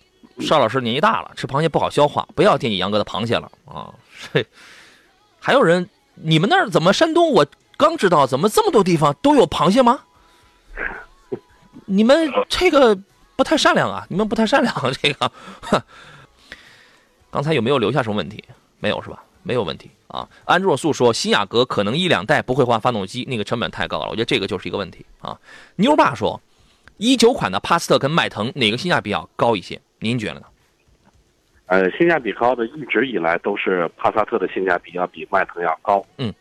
[0.42, 3.92] 邵老师年纪大了，吃螃蟹不好消化，不要惦记杨哥的螃蟹了啊。
[5.40, 7.32] 还有人，你们那儿怎么山东？
[7.32, 7.46] 我
[7.78, 10.02] 刚知道，怎么这么多地方都有螃蟹吗？
[11.86, 12.96] 你们这个
[13.36, 14.06] 不太善良啊！
[14.10, 15.32] 你们不太善良，啊这个。
[17.32, 18.44] 刚才有没有留下什么问题？
[18.80, 19.24] 没有是吧？
[19.50, 19.90] 没有问题。
[20.10, 24.10] 啊，安若素说新雅阁可能一两代不会换发动机，那个成本太高了。
[24.10, 25.40] 我觉得这个就是一个问题啊。
[25.78, 26.40] 妞爸说，
[26.98, 29.82] 一九款的帕萨特跟迈腾哪个性价比要高一些？
[29.98, 30.46] 您觉得呢？
[31.66, 36.06] 呃，性价比高的一直以来都是帕萨特的性价比要比迈腾要高。
[36.18, 36.32] 嗯，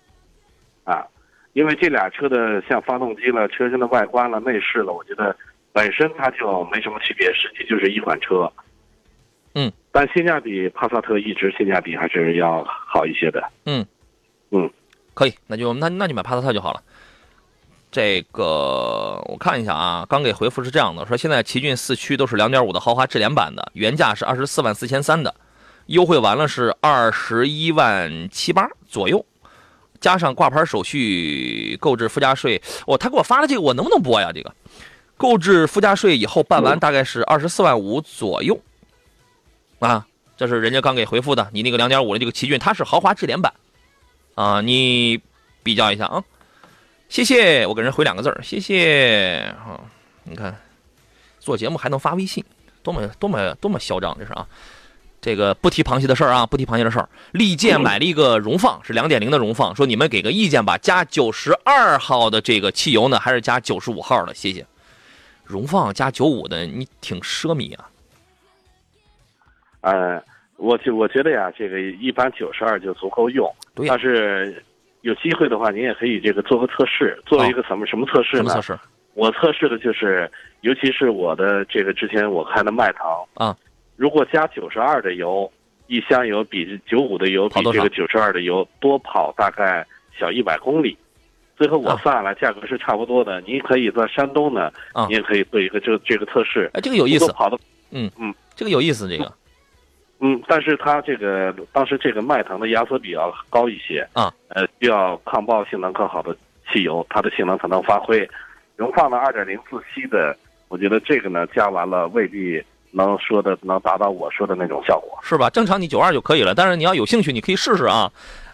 [0.84, 1.06] 啊，
[1.54, 5.34] 因为这俩车的像发动机了、车身的外观了、内饰了，我觉得
[5.72, 8.50] 本身它就没什么区别，实际就是一款车。
[9.58, 13.42] 嗯，但性价比帕萨特一直性价比还是要好一些的。
[13.66, 13.84] 嗯，
[14.50, 14.70] 嗯，
[15.14, 16.80] 可以，那就那那就买帕萨特就好了。
[17.90, 25.34] 这个我看一下啊，刚给回复是这样的，说现在奇骏四驱都是两点五的豪华智联版的，原价是二十四万四千三的，
[25.86, 29.26] 优惠完了是二十一万七八左右，
[30.00, 34.30] 加上挂牌手续、购置附加税，哦，他给我发了这个，我能不能播呀？
[34.32, 34.54] 这个
[35.16, 38.56] 购置附加税以后办完大概是二十四万五左右。
[39.78, 41.48] 啊，这是人家刚给回复的。
[41.52, 43.52] 你那个两点五的这个奇骏，它是豪华智联版，
[44.34, 45.20] 啊，你
[45.62, 46.22] 比较一下啊。
[47.08, 49.54] 谢谢，我给人回两个字儿，谢谢。
[49.64, 49.80] 啊，
[50.24, 50.54] 你看，
[51.40, 52.44] 做节目还能发微信，
[52.82, 54.46] 多么多么多么嚣张，这是啊。
[55.20, 57.08] 这个不提螃蟹的事儿啊，不提螃蟹的事儿。
[57.32, 64.32] 利剑买了一个荣放，是两点零的荣放，说你们给个意见吧，加九十二号的这个汽油呢，还是加九十五号的？
[64.32, 64.64] 谢谢。
[65.44, 67.88] 荣放加九五的，你挺奢靡啊。
[69.80, 70.22] 呃，
[70.56, 73.48] 我就我觉得呀，这个一般九十二就足够用。
[73.86, 74.62] 但是
[75.02, 78.50] 有机会的话，您也可以这个做个测试，做一个什么什么测试呢？
[78.54, 78.78] 测试？
[79.14, 83.56] 我测试的就是，尤其是我的这个之前我开的迈腾啊，
[83.96, 85.50] 如果加九十二的油，
[85.86, 89.84] 一箱油比九五的油比这个九十二的油多跑大概
[90.16, 90.96] 小一百公里，
[91.56, 91.96] 最后我啊。
[92.02, 93.40] 算下来价格是差不多的。
[93.40, 95.06] 您可以在山东呢，啊。
[95.06, 96.70] 您也可以做一个这个这个测试。
[96.74, 97.26] 哎，这个有意思。
[97.26, 97.58] 都，跑的
[98.54, 99.32] 这个有意思，这个
[100.20, 106.36] 嗯，但是它这个当时这个迈腾的压缩比要高一些啊，呃，需要抗爆性能更好的
[106.72, 108.28] 汽油，它的性能才能发挥。
[108.76, 110.36] 荣放的2.0自吸的，
[110.68, 115.18] 我觉得这个呢加完了未必能说的能达到我说的那种效果。
[115.22, 115.48] 是吧？
[115.50, 118.10] 正常你九二就可以了，但是你要有兴趣，你可以试试啊。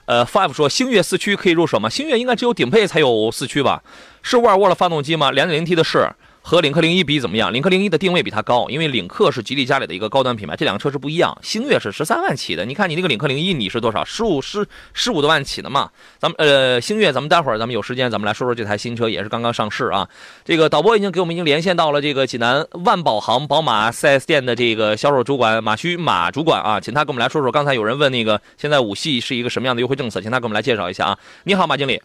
[0.06, 1.88] 呃，Five 说星越四驱可以入手吗？
[1.88, 3.82] 星越应该只有顶配才有四驱吧？
[4.22, 6.10] 是沃尔沃的发动机吗？2 0 T 的是
[6.46, 7.50] 和领克零一比怎么样？
[7.50, 11.34] 领克零一的定位比它高，因为领克是吉利家里的一个高端品牌，这两个车是不一样。
[11.42, 14.04] 星越是十三万起的，你看你那个领克零一你是多少？
[14.04, 15.90] 十五十十五多万起的嘛？
[16.18, 20.06] 咱们呃星越，咱们待会儿咱们有时间咱们来说说这台新车，也是刚刚上市啊。
[20.44, 27.50] 这个导播已经给我们已经连线到了这个济南万宝行宝马 4S 店的这个销售主管马旭马主管啊，请他给我们来说说。
[27.50, 31.18] 刚才有人问那个现在五系是一个什么样的优惠政策，请他给我们来介绍一下啊。
[31.44, 32.02] 你好，马经理。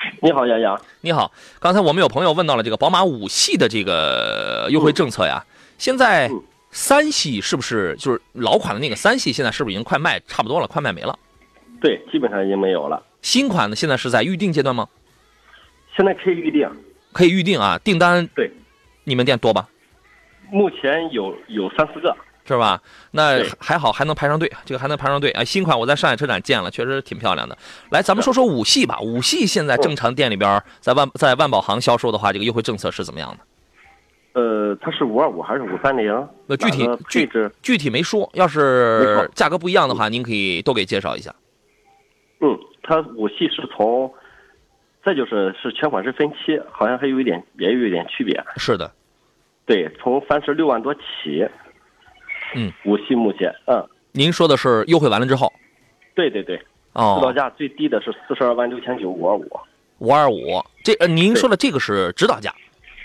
[0.22, 0.80] 你好，杨洋。
[1.00, 5.44] 你好，刚才我们有朋友问到了这个宝马五系的这个优惠政策呀，
[5.78, 11.18] 现在嗯三系是不是就是老款的那个三系，现在是不是已经快卖差不多了，快卖没了？
[11.80, 13.02] 对，基本上已经没有了。
[13.22, 14.88] 新款的现在是在预定阶段吗？
[15.96, 16.68] 现在可以预定。
[17.12, 18.50] 可以预定啊，订单对，
[19.04, 19.68] 你们店多吧？
[20.50, 22.14] 目前有有三四个。
[22.48, 22.80] 是吧？
[23.10, 25.44] 那还好，还能排上队，这个还能排上队啊！
[25.44, 27.56] 新款我在上海车展见了，确实挺漂亮的。
[27.90, 28.98] 来，咱们说说五系吧。
[29.00, 34.40] 五系现在正常店里边，在万在万宝行销售的话，这个优惠政策是怎么样的？
[34.40, 36.26] 呃，它是五二五还是五三零？
[36.46, 37.50] 那具体具体？
[37.60, 41.34] 具体没说，要是价格不一样的话，您可以都给介绍一下。
[42.40, 44.10] 嗯，它五系是从，
[45.04, 48.42] 再就是是全款是分期，好像还有一点也有一点区别。
[48.56, 48.90] 是的，
[49.66, 51.46] 对，从三十六万多起。
[52.54, 55.52] 嗯，五系目前，嗯，您说的是优惠完了之后
[56.14, 59.46] 对对对，指导哦，价最低的是四十二万六千九五二五，
[59.98, 60.36] 五二五。
[60.82, 62.52] 这呃，您说的这个是指导价，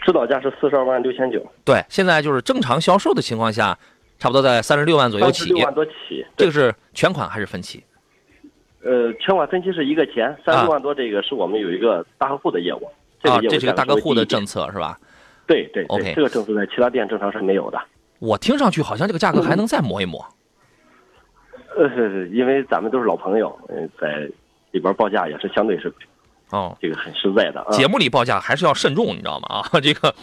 [0.04, 3.78] 指导价是四十二万六千九，对，现在就是正常销售的情况下，
[4.18, 5.54] 差不多在三十六万左右起。
[5.54, 6.26] 六万多起。
[6.38, 7.84] 这个是全款还是分期？
[8.84, 12.90] 呃，全款分期是一个钱，三十六万多，这个是我们有一个大客户的业务，
[13.22, 14.98] 这啊，个业务这是一个大客户的政政策是吧？
[15.46, 17.80] 对对 OK 对，这个政策在其他店正常是没有的。
[18.20, 20.26] 我听上去好像这个价格还能再磨一磨。
[21.76, 24.30] 呃，是因为咱们都是老朋友，嗯，在
[24.72, 25.92] 里边报价也是相对是
[26.52, 27.72] 哦，这个很实在的啊。
[27.72, 29.48] 节目里报价还是要慎重，你知道吗？
[29.50, 30.14] 啊， 这个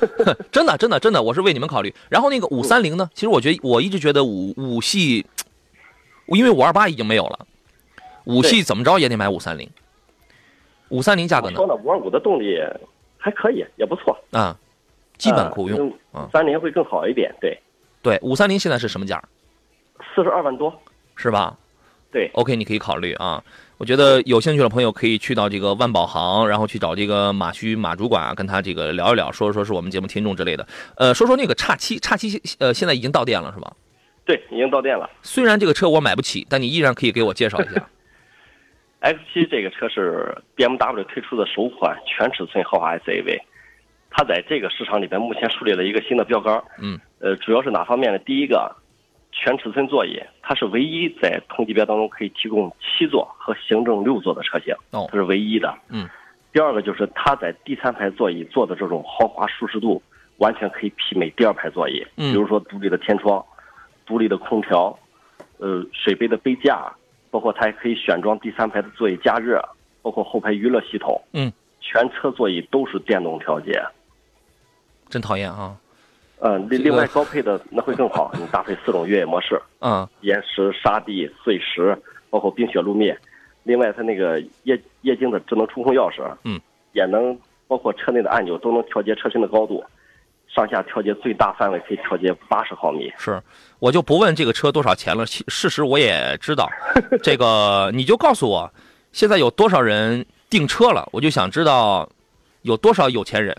[0.52, 1.94] 真的真的真的，我是为你们考虑。
[2.10, 5.24] 然后那个五三零呢，其实我觉得我一直觉得五五系，
[6.26, 7.46] 因为五二八已经没有了，
[8.24, 9.66] 五系怎么着也得买五三零。
[10.90, 11.66] 五三零价格呢说？
[11.66, 12.58] 呢，五二五的动力
[13.16, 14.54] 还可以，也不错，啊，
[15.16, 15.90] 基本够用。
[16.18, 17.58] 啊三菱会更好一点，对，
[18.02, 19.22] 对，五三零现在是什么价？
[20.14, 20.72] 四十二万多，
[21.16, 21.56] 是吧？
[22.10, 23.42] 对，OK，你可以考虑啊。
[23.76, 30.66] 我觉得有兴趣的朋友可以去到这个万宝行，然后去找这个马须马主管啊，跟他这个聊一聊，说说是我们节目听众之类的。
[30.96, 33.72] 呃，说说那个叉七，叉七呃现在已经到店了是吧？
[34.24, 35.08] 对，已经到店了。
[35.22, 37.88] 虽然这个车我买不起，但你依然可以给我介绍一下。
[39.00, 43.38] X 七这个车是 BMW 推出的首款全尺寸豪华 SUV，
[44.10, 46.62] 它在这个市场里边目前树立了一个新的标杆。
[46.80, 48.18] 嗯，呃，主要是哪方面呢？
[48.20, 48.74] 第一个，
[49.32, 55.74] 全尺寸座椅，它是唯一在同级别当中可以提供七座和行政六座的车型，哦它是唯一的。
[55.88, 56.08] 嗯。
[56.50, 60.02] 第二个就是它在第三排座椅做的这种豪华舒适度，
[60.38, 62.04] 完全可以媲美第二排座椅。
[62.16, 63.44] 嗯比如说独立的天窗、
[64.06, 64.98] 独立的空调，
[65.58, 66.90] 呃，水杯的杯架，
[67.30, 69.62] 包括它还可以选装第三排的座椅加热，
[70.00, 71.22] 包括后排娱乐系统。
[71.34, 73.80] 嗯，全车座椅都是电动调节。
[75.08, 75.76] 真讨厌啊！
[76.40, 81.96] 嗯，另另外高配的那会更好，你搭配四种越野模式，嗯，岩石、沙地、碎石，
[82.30, 83.18] 包括冰雪路面。
[83.64, 86.60] 另外，它那个液液晶的智能触控钥匙，嗯，
[86.92, 89.84] 也能包括车内的按钮都能调节车身的高度，
[90.46, 93.12] 上下调节最大范围可以调节八十毫米。
[93.18, 93.42] 是，
[93.80, 96.70] 我就不问这个车多少钱了，其事实我也知道。
[97.20, 98.72] 这个你就告诉我，
[99.12, 102.08] 现在有多少人订车了，我就想知道
[102.62, 103.56] 有多少有钱人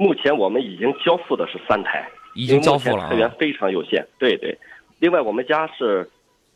[0.00, 3.10] 目前我们已经交付的是三台，已经交付了啊。
[3.10, 4.02] 车源非常有限。
[4.18, 4.56] 对对，
[4.98, 6.08] 另外我们家是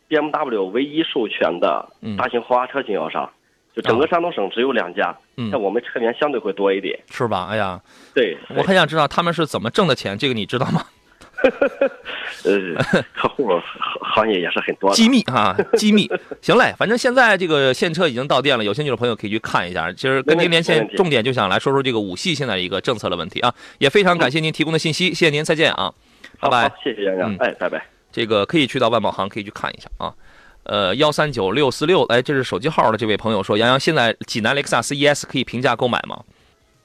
[0.09, 3.31] BMW 唯一授权的嗯大型豪华车经销商，
[3.77, 6.99] 就整个山东省只有两家，嗯像我们车源相对会多一点。
[7.11, 7.49] 是吧？
[7.51, 7.79] 哎呀，
[8.15, 10.83] 对，我很想知道他们是怎么挣的钱，这个你知道吗？
[12.45, 13.61] 呃，客户行
[14.01, 14.97] 行业也是很多的。
[14.97, 16.11] 机密啊，机密。
[16.41, 19.93] 行嘞，反正现在这个现车已经到店了，有兴趣的朋友可以去看一下。
[19.93, 25.93] 其实跟您连线重点就想来说说这个五系现在一个政策的问题啊，也非常感谢您提供的信息，谢谢您，再见啊，
[26.41, 26.73] 拜拜。
[26.83, 27.85] 谢谢杨洋嗯，哎，拜拜。
[28.13, 30.13] 这个可以去到万宝行可以去看一下啊。
[30.65, 36.19] 呃，幺三九六四六，哎，这是手机号的这位朋友说，杨洋，现在济南雷克萨斯 ES 可以平价购买吗？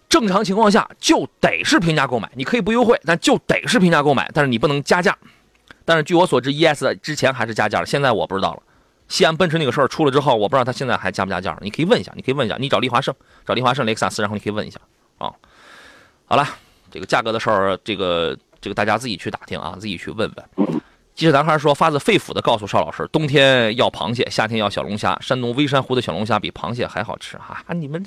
[0.09, 5.15] 正常情况下就得是平价购买，你可以不优惠，但就得是平价购买，但是你不能加价。
[5.85, 8.63] 但是据我所知，ES 之前还是加价了，现在我不知道了。
[9.07, 13.13] 西安奔驰那个事儿出了之后，我不知道他现在还加不加价，你可以问一下，你可以问一下，你找利华盛，
[13.45, 14.79] 找利华盛雷克萨斯，然后你可以问一下
[15.17, 15.31] 啊。
[16.25, 16.47] 好了，
[16.91, 20.79] 这个价格的事儿，这个这个大家自己去打听啊，自己去问问。
[21.15, 25.17] 记者男孩说：“发自肺腑的告诉邵老师，冬天要螃蟹，夏天要小龙虾。
[25.19, 27.61] 山东微山湖的小龙虾比螃蟹还好吃哈！
[27.73, 28.05] 你们，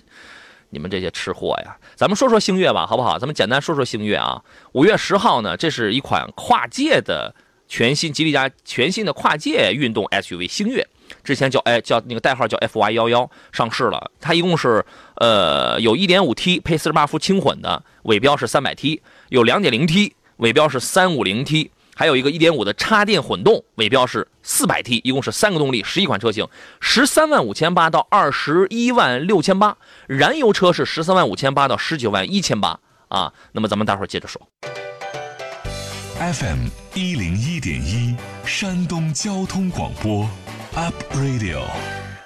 [0.73, 1.77] 你们这些吃货呀！
[1.95, 3.19] 咱们说说星越吧，好不好？
[3.19, 4.43] 咱们简单说说星越啊。
[4.73, 7.35] 五月十号呢，这是一款跨界的
[7.69, 10.87] 全新吉利家全新的跨界运动 SUV 星越，
[11.23, 14.11] 之前叫哎叫那个代号叫 FY 幺幺上市了。
[14.19, 14.83] 它一共是
[15.17, 26.49] 呃有 1.5T 配48伏轻混的，尾标是 300T；有 2.0T 尾标是 350T。”还有一个1.5的插电混动，尾标是 400T，一共是三个动力，十一款车型，
[26.81, 29.77] 十三万五千八到二十一万六千八，
[30.07, 33.33] 燃油车是十三万五千八到十九万一千八啊。
[33.53, 34.41] 那么咱们待会儿接着说。
[36.19, 38.15] FM 一零一点一，
[38.47, 40.29] 山东交通广播
[40.75, 41.63] ，Up Radio。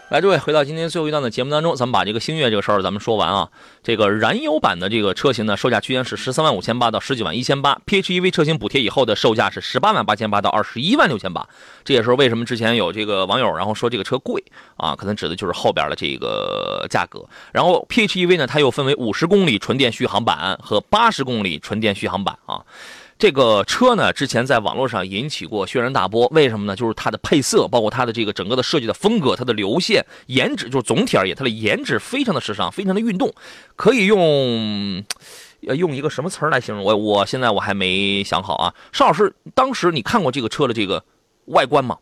[0.08, 3.48] 来，诸位，回到今天最后一段的节目当中，咱们把这个星越这个事儿咱们说完啊。
[3.82, 11.44] 这个燃油版的这个车型呢，售价区间是十三万五千八到十九万一千八，PHEV 车型补贴以后的售价是十八万八千八到二十一万六千八。
[11.84, 14.44] 这也是为什么之前有这个网友然后说这个车贵
[14.76, 17.24] 啊，可能指的就是后边的这个价格。
[17.52, 22.62] 然后 PHEV 呢，它又分为五十公里纯电续航版和八十公里纯电续航版啊。
[23.18, 26.76] 这个车呢，之前在网络上引起过轩然大波，为什么呢？
[26.76, 33.32] 就是它的配色，包括它的这个整个的设计的风格，它的流线、颜值，就是总体而言，它的颜值非常的时尚，非常的运动，
[33.74, 35.02] 可以用，
[35.66, 36.84] 呃，用一个什么词儿来形容？
[36.84, 38.74] 我我现在我还没想好啊。
[38.92, 41.02] 邵老师，当时你看过这个车的这个
[41.46, 41.96] 外观吗？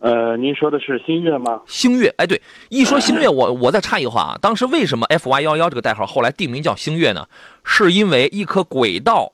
[0.00, 1.60] 呃，您说的是星越吗？
[1.68, 7.28] 星越，哎，对，一说星越， 我我再插一个话啊，当时为什么 FY 幺幺这个代号后来定名叫星越呢？
[7.62, 9.30] 是因为一颗轨道。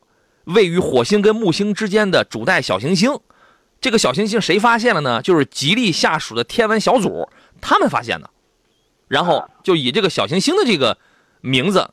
[0.55, 3.11] 位于火星跟木星之间的主带小行星，
[3.81, 5.23] 这个小行星谁发现了呢？
[5.23, 7.29] 就是吉利下属的天文小组，
[7.61, 8.31] 他们发现的，
[9.09, 10.97] 然后就以这个小行星的这个
[11.41, 11.91] 名字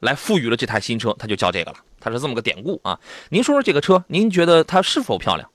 [0.00, 2.98] 来赋予了这台新车，它就叫这个了，它是这么个典故啊。
[3.30, 5.48] 您说说这个车，您觉得它是否漂亮？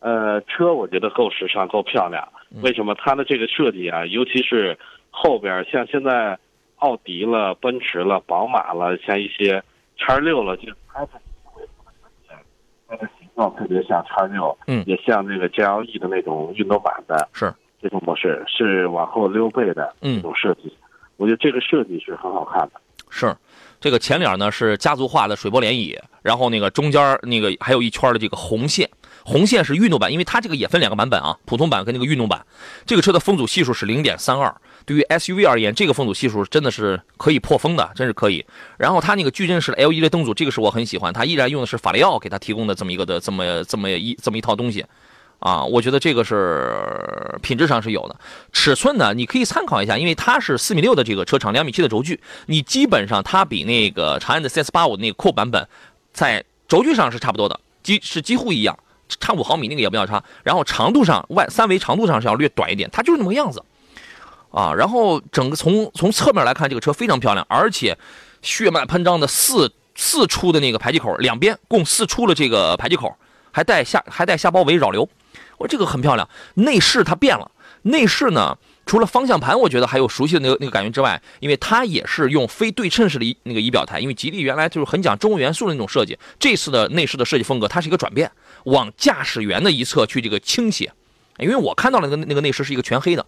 [0.00, 2.26] 呃，车我觉得够时尚，够漂亮。
[2.60, 4.76] 为什么它的这个设计啊，尤其是
[5.10, 6.36] 后边像现在
[6.76, 9.62] 奥迪了、奔驰了、宝马了，像一些
[9.96, 11.06] 叉六了，就它
[12.92, 12.98] 的。
[12.98, 20.72] 它的形状特别像叉六，嗯，也像那个 GLE 的那种运动版的，是这种模式，是往后溜背的这种设计。
[21.16, 22.80] 我觉得这个设计是很好看的。
[23.10, 23.34] 是，
[23.80, 28.88] 这个前脸呢是家族化的水波涟漪，然后那个中间那个还有一圈的这个红线。
[29.24, 32.44] 红线是运动版，因为它这个也分两个版本啊，普通版跟那个运动版。
[32.84, 34.52] 这个车的风阻系数是零点三二，
[34.84, 38.44] 对于 SUV 而言，这个风阻系数真的是可以破风的，真是可以。
[38.78, 44.84] 然后它那个矩阵式的 LED 灯组，这个是我很喜欢，它依然用的是法雷奥给它提供的这么一个的这么这么一这么一套东西，
[45.38, 46.74] 啊，我觉得这个是
[47.42, 48.16] 品质上是有的。
[48.52, 55.66] 尺寸呢，你可以参考一下，因为它是四米六的这个车长，两米七的轴距，你基本上它比那个长安的 CS 八五那个酷版本
[56.12, 58.78] 在轴距上是差不多的，几是几乎一样。
[59.20, 63.62] 差五毫米那个也不要差，然后长度上外三维长度上是要略短一点，它就是那么个样子，
[64.52, 67.98] 啊，然后整个从从侧面来看，这个车非常漂亮，而且
[68.42, 73.16] 血脉喷张的四四出的那个排气口，两边共四出了这个排气口，
[73.50, 75.08] 还带下还带下包围扰流，
[75.58, 76.28] 我这个很漂亮。
[76.54, 77.50] 内饰它变了，
[77.82, 78.56] 内饰呢？
[78.84, 88.28] 除了方向盘，我觉得还有熟悉的那个那个感觉之外，因为它也是用非对称式的那个仪表台，因为吉利原来就是很讲中国元素的那种设计，这次的内饰的设计风格它是一个转变，
[88.64, 90.92] 往驾驶员的一侧去这个倾斜，
[91.38, 93.24] 因为我看到了那个那个内饰是一个全黑的，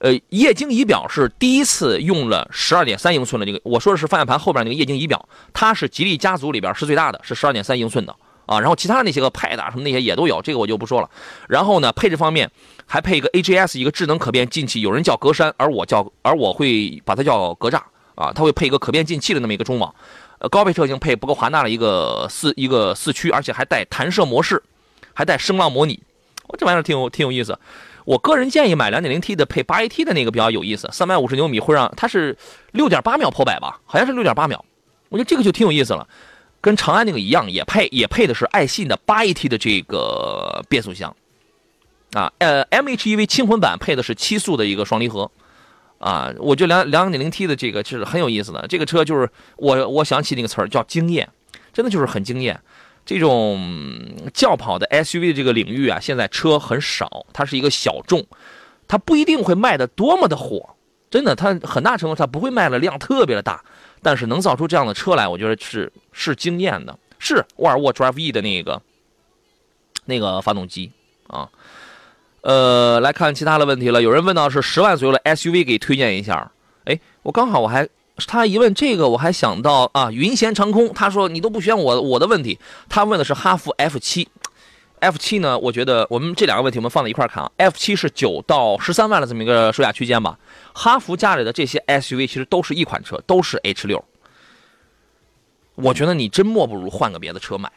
[0.00, 8.14] 呃，液晶仪表是第一次用了十二点三英寸的这个，我说的是方向盘后边那个液晶仪表，它是吉利家族里边是最大的，是十二点三英寸的。
[8.46, 11.08] 啊，然后其他那些个 Pad 什么那些也都有，这个我就不说了。
[11.48, 12.50] 然后呢，配置方面
[12.84, 17.80] 还配一个 AGS 一个智能可变进气，有人叫格栅，而我叫而我会把它叫格栅
[18.16, 18.32] 啊。
[18.34, 19.94] 它会配一个可变进气的那么一个中网。
[20.40, 24.60] 呃，高配车型配不够华纳的一个四一个四驱，而且还带弹射模式，
[25.12, 26.00] 还带声浪模拟。
[26.48, 27.56] 我这玩意儿挺有挺有意思。
[28.10, 32.36] 我个人建议买 2.0T 的配 8AT 的那个比较有意思，三百五十牛米会让它是
[32.72, 34.64] 6.8秒破百吧，好像是6.8秒。
[35.10, 36.08] 我觉得这个就挺有意思了。
[36.60, 41.14] 跟长安那个一样，也配也配的是爱信的八 AT 的这个变速箱，
[42.14, 45.30] 啊，呃，MHEV 轻混版配的是七速的一个双离合，
[46.00, 48.66] 啊，我觉得两两点零 T 的这个是很有意思的。
[48.66, 51.28] 这个车就是我我想起那个词儿叫惊艳，
[51.72, 52.60] 真的就是很惊艳。
[53.04, 53.60] 这种
[54.32, 58.24] 轿跑的 SUV 这个领域啊，现在车很少，它是一个小众，
[58.86, 60.76] 它不一定会卖的多么的火，
[61.10, 63.64] 真的，它很大程度它不会卖的量特别的大，
[64.02, 68.80] 但是能造出这样的车来，我觉得是是惊艳的，是沃尔沃 Drive E 的那个
[70.04, 70.92] 那个发动机
[71.26, 71.48] 啊。
[72.42, 76.50] 呃，来看其他的问题了，有人问到是十万左右的 SUV 给推荐一下，
[76.84, 77.86] 哎，我刚好我还
[78.26, 82.58] 他一问这个，我还想到啊，云闲长空，他说你都不选我我的问题，
[82.88, 84.28] 他问的是哈弗 F 七
[85.00, 90.38] ，F 七呢，我觉得我们这两个问题我们放在一块看啊，F 七是九到十三万的这么一个售价区间吧，
[90.74, 94.04] 哈弗家里的这些 SUV 其实都是一款车，都是 H 六，
[95.74, 97.70] 我觉得你真莫不如换个别的车买，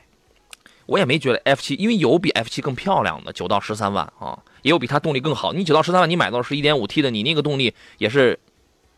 [0.85, 8.39] 我也没觉得 F 七，因为有比 F 七更漂亮的，九到十三万啊，也有比它动力更好，你九到十三万你买到是一点五 T 的，你那个动力也是。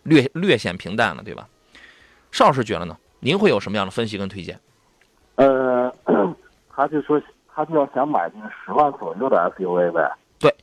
[0.06, 1.48] 略略显平淡了，对吧？
[2.32, 2.98] 邵老师觉得呢？
[3.20, 4.60] 您会有什么样的分析跟推荐？
[5.36, 5.92] 呃，
[6.70, 7.22] 他就说
[7.54, 10.12] 他就要想买这个十万左右的 SUV 呗。
[10.38, 10.54] 对，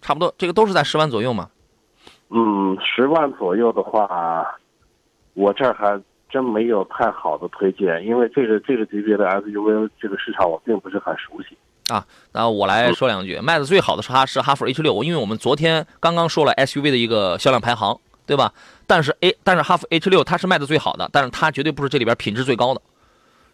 [0.00, 1.48] 差不多，这个都是在十万左右嘛。
[2.30, 4.46] 嗯，十万左右的话，
[5.34, 11.56] 我这儿还真没有太好的推荐，因为这个这个级别的 SUV 这个市场我并不是很熟悉。
[11.88, 18.52] 啊，那我来说两句，卖的最好的是哈是哈弗 H 六，因为我们昨天刚刚说了 SUV 的一个销量排行，对吧？
[18.92, 22.82] 但是 A，但是哈弗 H 六它是卖的最好的，但是它绝对不是这里边品质最高的。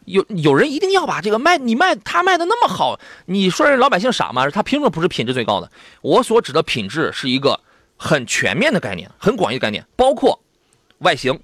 [0.05, 4.51] 有有人一定要把这个卖你卖它卖的那么好，你说人老百姓傻吗？
[4.51, 5.71] 它凭什么不是品质最高的？
[6.01, 7.61] 我所指的品质是一个
[7.97, 10.41] 很全面的概念，很广义的概念，包括
[10.99, 11.39] 外形、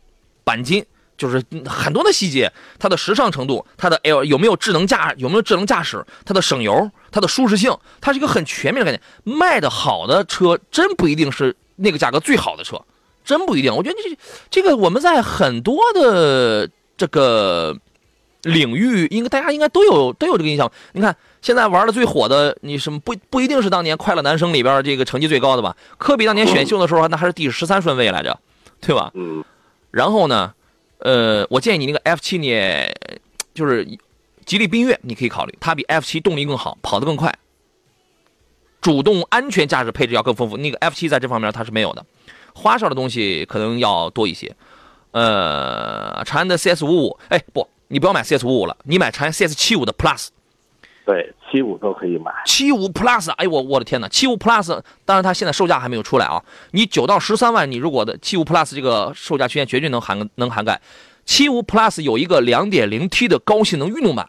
[0.45, 0.84] 钣金，
[1.16, 9.38] 就是很多的细节，它的时尚程度，它的 L 有没有智能驾，有没有智能驾驶，它的省油，它的舒适性，它是一个很全面的概念。
[9.38, 12.84] 卖的好的车真不一定是那个价格最好的车。
[13.25, 14.16] 真不一定，我觉得这
[14.51, 17.77] 这个我们在很多的这个
[18.43, 20.70] 领域，应该大家应该都有都有这个印象。
[20.93, 25.75] 你看现在玩的最火的，你什么不不一定是当年《快乐男生》里边这个成绩最高的吧？
[25.97, 28.39] 科比当年选秀的时候，那还是第十三顺位来着，
[28.81, 29.11] 对吧？
[29.14, 29.43] 嗯。
[29.91, 30.53] 然后呢，
[30.99, 32.55] 呃，我建议你那个 F 七，你
[33.55, 33.87] 就是
[34.45, 37.35] 吉利缤越，你可以考虑，它比 F 七动力更好，跑得更快，
[38.83, 40.59] 主动安全驾驶配置要更丰富。
[40.59, 42.05] 那个 F 七在这方面它是没有的。
[42.55, 44.55] 花哨的东西可能要多一些，
[45.11, 50.29] 呃，长安的 CS 五五，哎，不，你不要买 CS 五五了，你买长安 CS 七五的 Plus，
[51.05, 52.33] 对，七五都可以买。
[52.47, 56.43] 七五 Plus，哎，我我的天哪，七五 Plus，当然它现在售价还没有出来啊。
[56.71, 60.81] 你九到十三万，你如果的七五 Plus 这个售价区间绝对能涵能涵盖。
[61.25, 64.29] 七五 Plus 有一个两点零 T 的高性能运动版，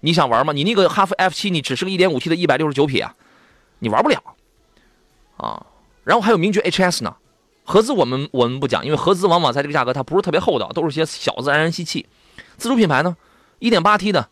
[0.00, 0.52] 你想玩吗？
[0.52, 3.14] 你那个哈弗 F 七，你只是个一点五 T 的一百六十九匹啊，
[3.78, 4.22] 你玩不了
[5.38, 5.64] 啊。
[6.04, 7.16] 然后还有名爵 HS 呢。
[7.64, 12.06] 合资我们我们不讲，因为合资往往在这个价格它不是特别厚道，都是些小自然人吸气。
[12.56, 13.16] 自主品牌呢
[13.58, 14.28] 一点八 T 的、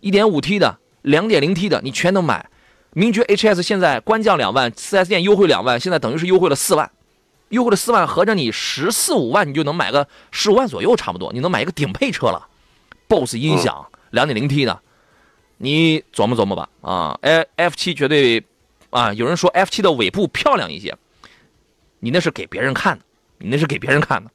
[0.00, 2.50] 一点五 T 的、两点零 T 的，你全能买。
[2.92, 6.90] 名爵 HS 现在官降两万，4S 店优惠两万，现在等于是优惠了四万，
[7.48, 12.46] 优惠了四万，合着你十四五万你就能买个十五万左右差不多，你能买一个顶配车了。
[13.08, 14.80] BOSS 音响两点零 T 的，
[15.58, 18.44] 你琢磨琢磨吧啊，F F 七绝对
[18.90, 20.96] 啊，有人说 F 七的尾部漂亮一些。
[22.04, 23.04] 你那是给别人看的，
[23.38, 24.30] 你那是给别人看的，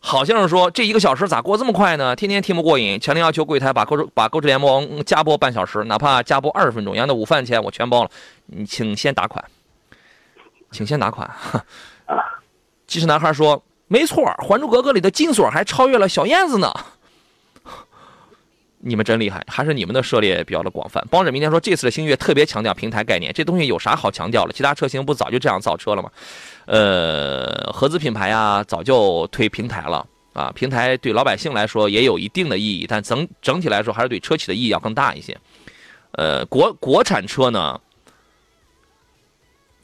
[0.00, 2.16] 好像是说这一个小时咋过这么快呢？
[2.16, 8.10] 天天听不过瘾，强烈要求柜台把购把购置联盟加播半小时，哪怕加播二十分钟，样的午饭钱我全包了。
[8.46, 9.44] 你请先打款，
[10.72, 11.30] 请先打款。
[12.06, 12.16] 啊，
[12.88, 16.72] 机智男孩说：“没错，《还珠格格》里的金锁还超越了小燕子呢。”
[18.88, 21.04] 你们真厉害，还是你们的涉猎比较的广泛。
[21.10, 24.52] 帮着明天说这次的星越特别强调平台概念，这东西有啥好强调了？
[24.52, 26.10] 其他车型不早就这样造车了吗？
[26.66, 30.52] 呃，合资品牌啊，早就推平台了啊。
[30.54, 35.36] 平台对老百姓来说也有一定的意义，但整整体来说还是对车企的意义要更大一些。
[36.12, 37.80] 呃，国国产车呢，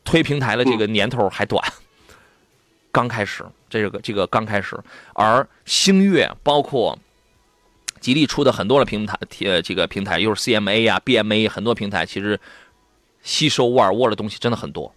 [0.04, 1.60] 推平台的这个年头还短，
[2.92, 4.78] 刚开始，这个这个刚开始。
[5.14, 6.96] 而星越包括
[8.02, 12.38] 吉利出的很多的平台，呃，这个平台又是 CMA 呀、BMA 很多平台，其实
[13.22, 14.92] 吸收沃尔沃的东西真的很多。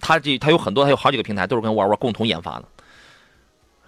[0.00, 2.64] 它这它有很多，它有好几个平台都是跟沃尔沃共同研发的，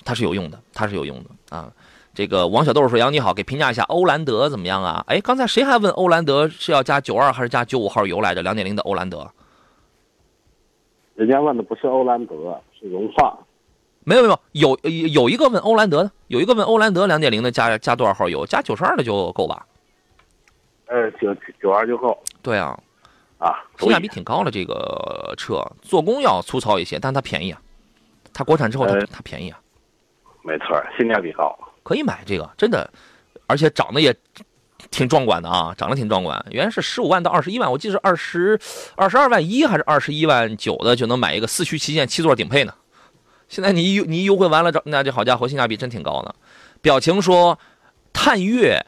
[0.04, 1.72] 它是有用的，它是有用的啊。
[2.14, 8.42] 这个王小豆说：“杨你好，给评价一下欧蓝德怎么样啊？”哎，刚才谁还问欧蓝德是要加九二还是加九五号油来着？
[8.42, 9.28] 两点零的欧蓝德，
[11.14, 13.38] 人家问的不是欧蓝德，是荣放。
[14.04, 18.44] 没有没有，有有一个问欧蓝德的，有一个问欧蓝德两点零的加加多少号油？
[18.46, 19.66] 加九十二的就够吧？
[20.86, 22.20] 呃，九九二就够。
[22.42, 22.78] 对啊。
[23.38, 27.60] 啊，性价比挺高的这个车，做工要粗糙一些，但它便宜啊。
[28.32, 29.58] 它国产之后它它便宜啊。
[30.42, 32.88] 没错，性价比高，可以买这个，真的，
[33.48, 34.14] 而且长得也
[34.92, 36.40] 挺壮观的啊，长得挺壮观。
[36.50, 38.56] 原来是十五万到二十一万，我记得是二十
[38.94, 42.72] 二十二万一还是二十一万九的就能买一个四驱旗舰七座顶配呢。
[43.52, 46.34] 现在你一你一优惠完了，那这好家伙，性价比真挺高的。
[46.80, 47.58] 表情说，
[48.10, 48.86] 探岳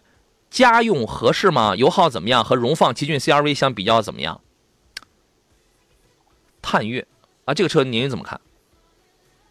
[0.48, 1.76] 家用合适吗？
[1.76, 2.42] 油耗怎么样？
[2.42, 4.40] 和荣放奇骏 CRV 相比较怎么样？
[6.62, 7.06] 探岳
[7.44, 8.40] 啊，这个车您怎么看？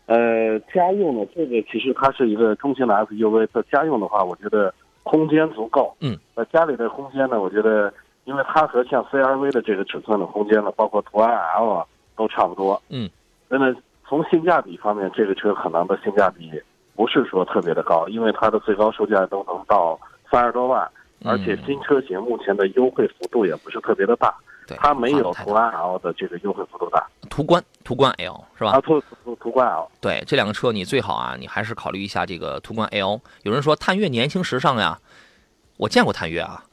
[0.07, 5.95] 呃，家用的，这个其实它是一个中型的 SUV，在家用的话，我觉得空间足够。
[5.99, 7.93] 嗯，呃，家里的空间呢，我觉得，
[8.25, 11.85] 因为它和像 CRV 的这个尺寸的空间呢，包括途安 L 啊，
[12.15, 12.81] 都差不多。
[12.89, 13.07] 嗯，
[13.47, 13.75] 真的
[14.07, 16.51] 从性价比方面，这个车可能的性价比
[16.95, 19.99] 不是说特别的高，因为它的最高售价都能到
[20.29, 20.87] 三十多万，
[21.23, 24.33] 而且新车型目前的优惠幅度也不是特别的大。
[24.67, 27.05] 对，它没有途观 L 的这个优惠幅度大。
[27.29, 28.71] 途观，途观 L 是吧？
[28.71, 29.89] 啊，途途途观 L。
[29.99, 33.19] 对，这两个车你最好啊，你还是考虑一下这个途观 L。
[33.41, 34.97] 有人说探岳年轻时尚呀，
[35.77, 36.63] 我见过探岳啊，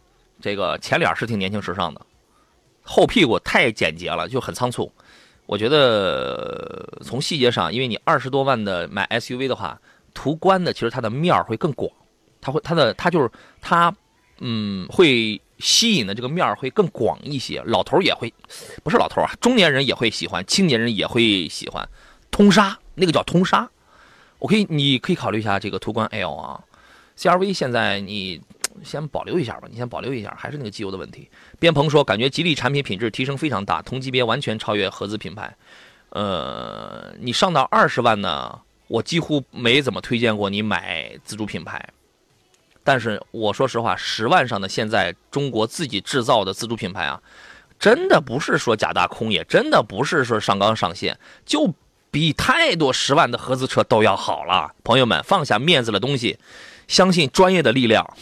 [0.40, 2.00] 这个前脸是挺年轻时尚的，
[2.84, 4.92] 后屁股太简洁了，就很仓促。
[5.50, 9.76] 我觉得从细节上，因为你二十多万的买 SUV 的话，
[10.14, 11.90] 途观的其实它的面儿会更广，
[12.40, 13.28] 它会它的它就是
[13.60, 13.92] 它，
[14.38, 15.40] 嗯，会。
[15.62, 18.32] 吸引的这个面儿会更广一些，老头儿也会，
[18.82, 21.86] 不是老头儿啊，中年人也会喜欢，青年人也会喜欢，
[22.30, 23.68] 通杀那个叫通杀，
[24.38, 26.64] 我可以，你可以考虑一下这个途观 L 啊
[27.18, 28.40] ，CRV 现在你
[28.84, 31.28] 先保留一下吧，你先保留一下，还是那个机油的问题。
[31.58, 35.54] 边鹏说，感觉吉利产品品质提升非常大，同级别完全超越合资品牌。
[36.10, 41.88] 呃，你上到二十万呢，我几乎没怎么推荐过你买自主品牌。
[42.82, 47.22] 但是我说实话，十万上的现在中国自己制造的自主品牌啊，
[47.78, 51.72] 真的不是说假大空，也真的不是说上纲上线，就
[52.10, 54.74] 比太多十万的合资车都要好了。
[54.82, 56.38] 朋友们，放下面子的东西，
[56.88, 58.16] 相信专业的力量，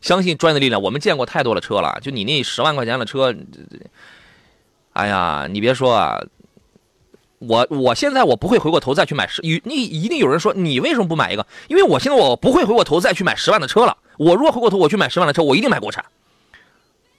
[0.00, 0.80] 相信专业的力量。
[0.80, 3.34] 我们见过太多的车了，就你那十万块钱的车，
[4.92, 6.22] 哎呀，你别说啊。
[7.38, 11.46] 我我现在我不会回过头再去买十，你一定有人说你为什么不买一个？
[11.68, 13.94] 因为我现在我不会回过头再去买十万的车了。
[14.16, 16.02] 我如果回过头我去买十万的车，我一定买国产，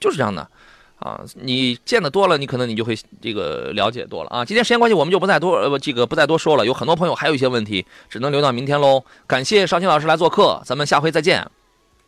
[0.00, 0.50] 就是这样的，
[0.98, 4.44] 啊，你见的多了，你可能你就会这个了解多了啊。
[4.44, 6.66] 今天时间关系，我们就不再多呃这个不再多说了。
[6.66, 9.04] 有很多朋友还有一些问题，只能留到明天喽。
[9.28, 11.48] 感谢邵青老师来做客，咱们下回再见。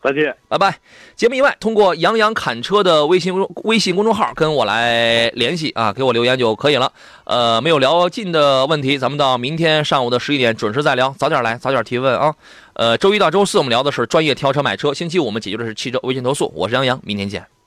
[0.02, 0.78] 再见，拜拜。
[1.14, 3.34] 节目以外，通过杨洋砍车的微信
[3.64, 6.90] 微信公众号跟我来联系啊，给我留言就可以了。
[7.24, 12.34] 呃，没有聊尽的问题，咱们到明天上午的十一点准时再聊，早点来，早点提问啊。
[12.72, 16.50] 呃，周一到周四我们聊的是专业挑车买车，星期五我们解决的是汽车微信投诉。
[16.56, 17.59] 我是杨洋，明天见。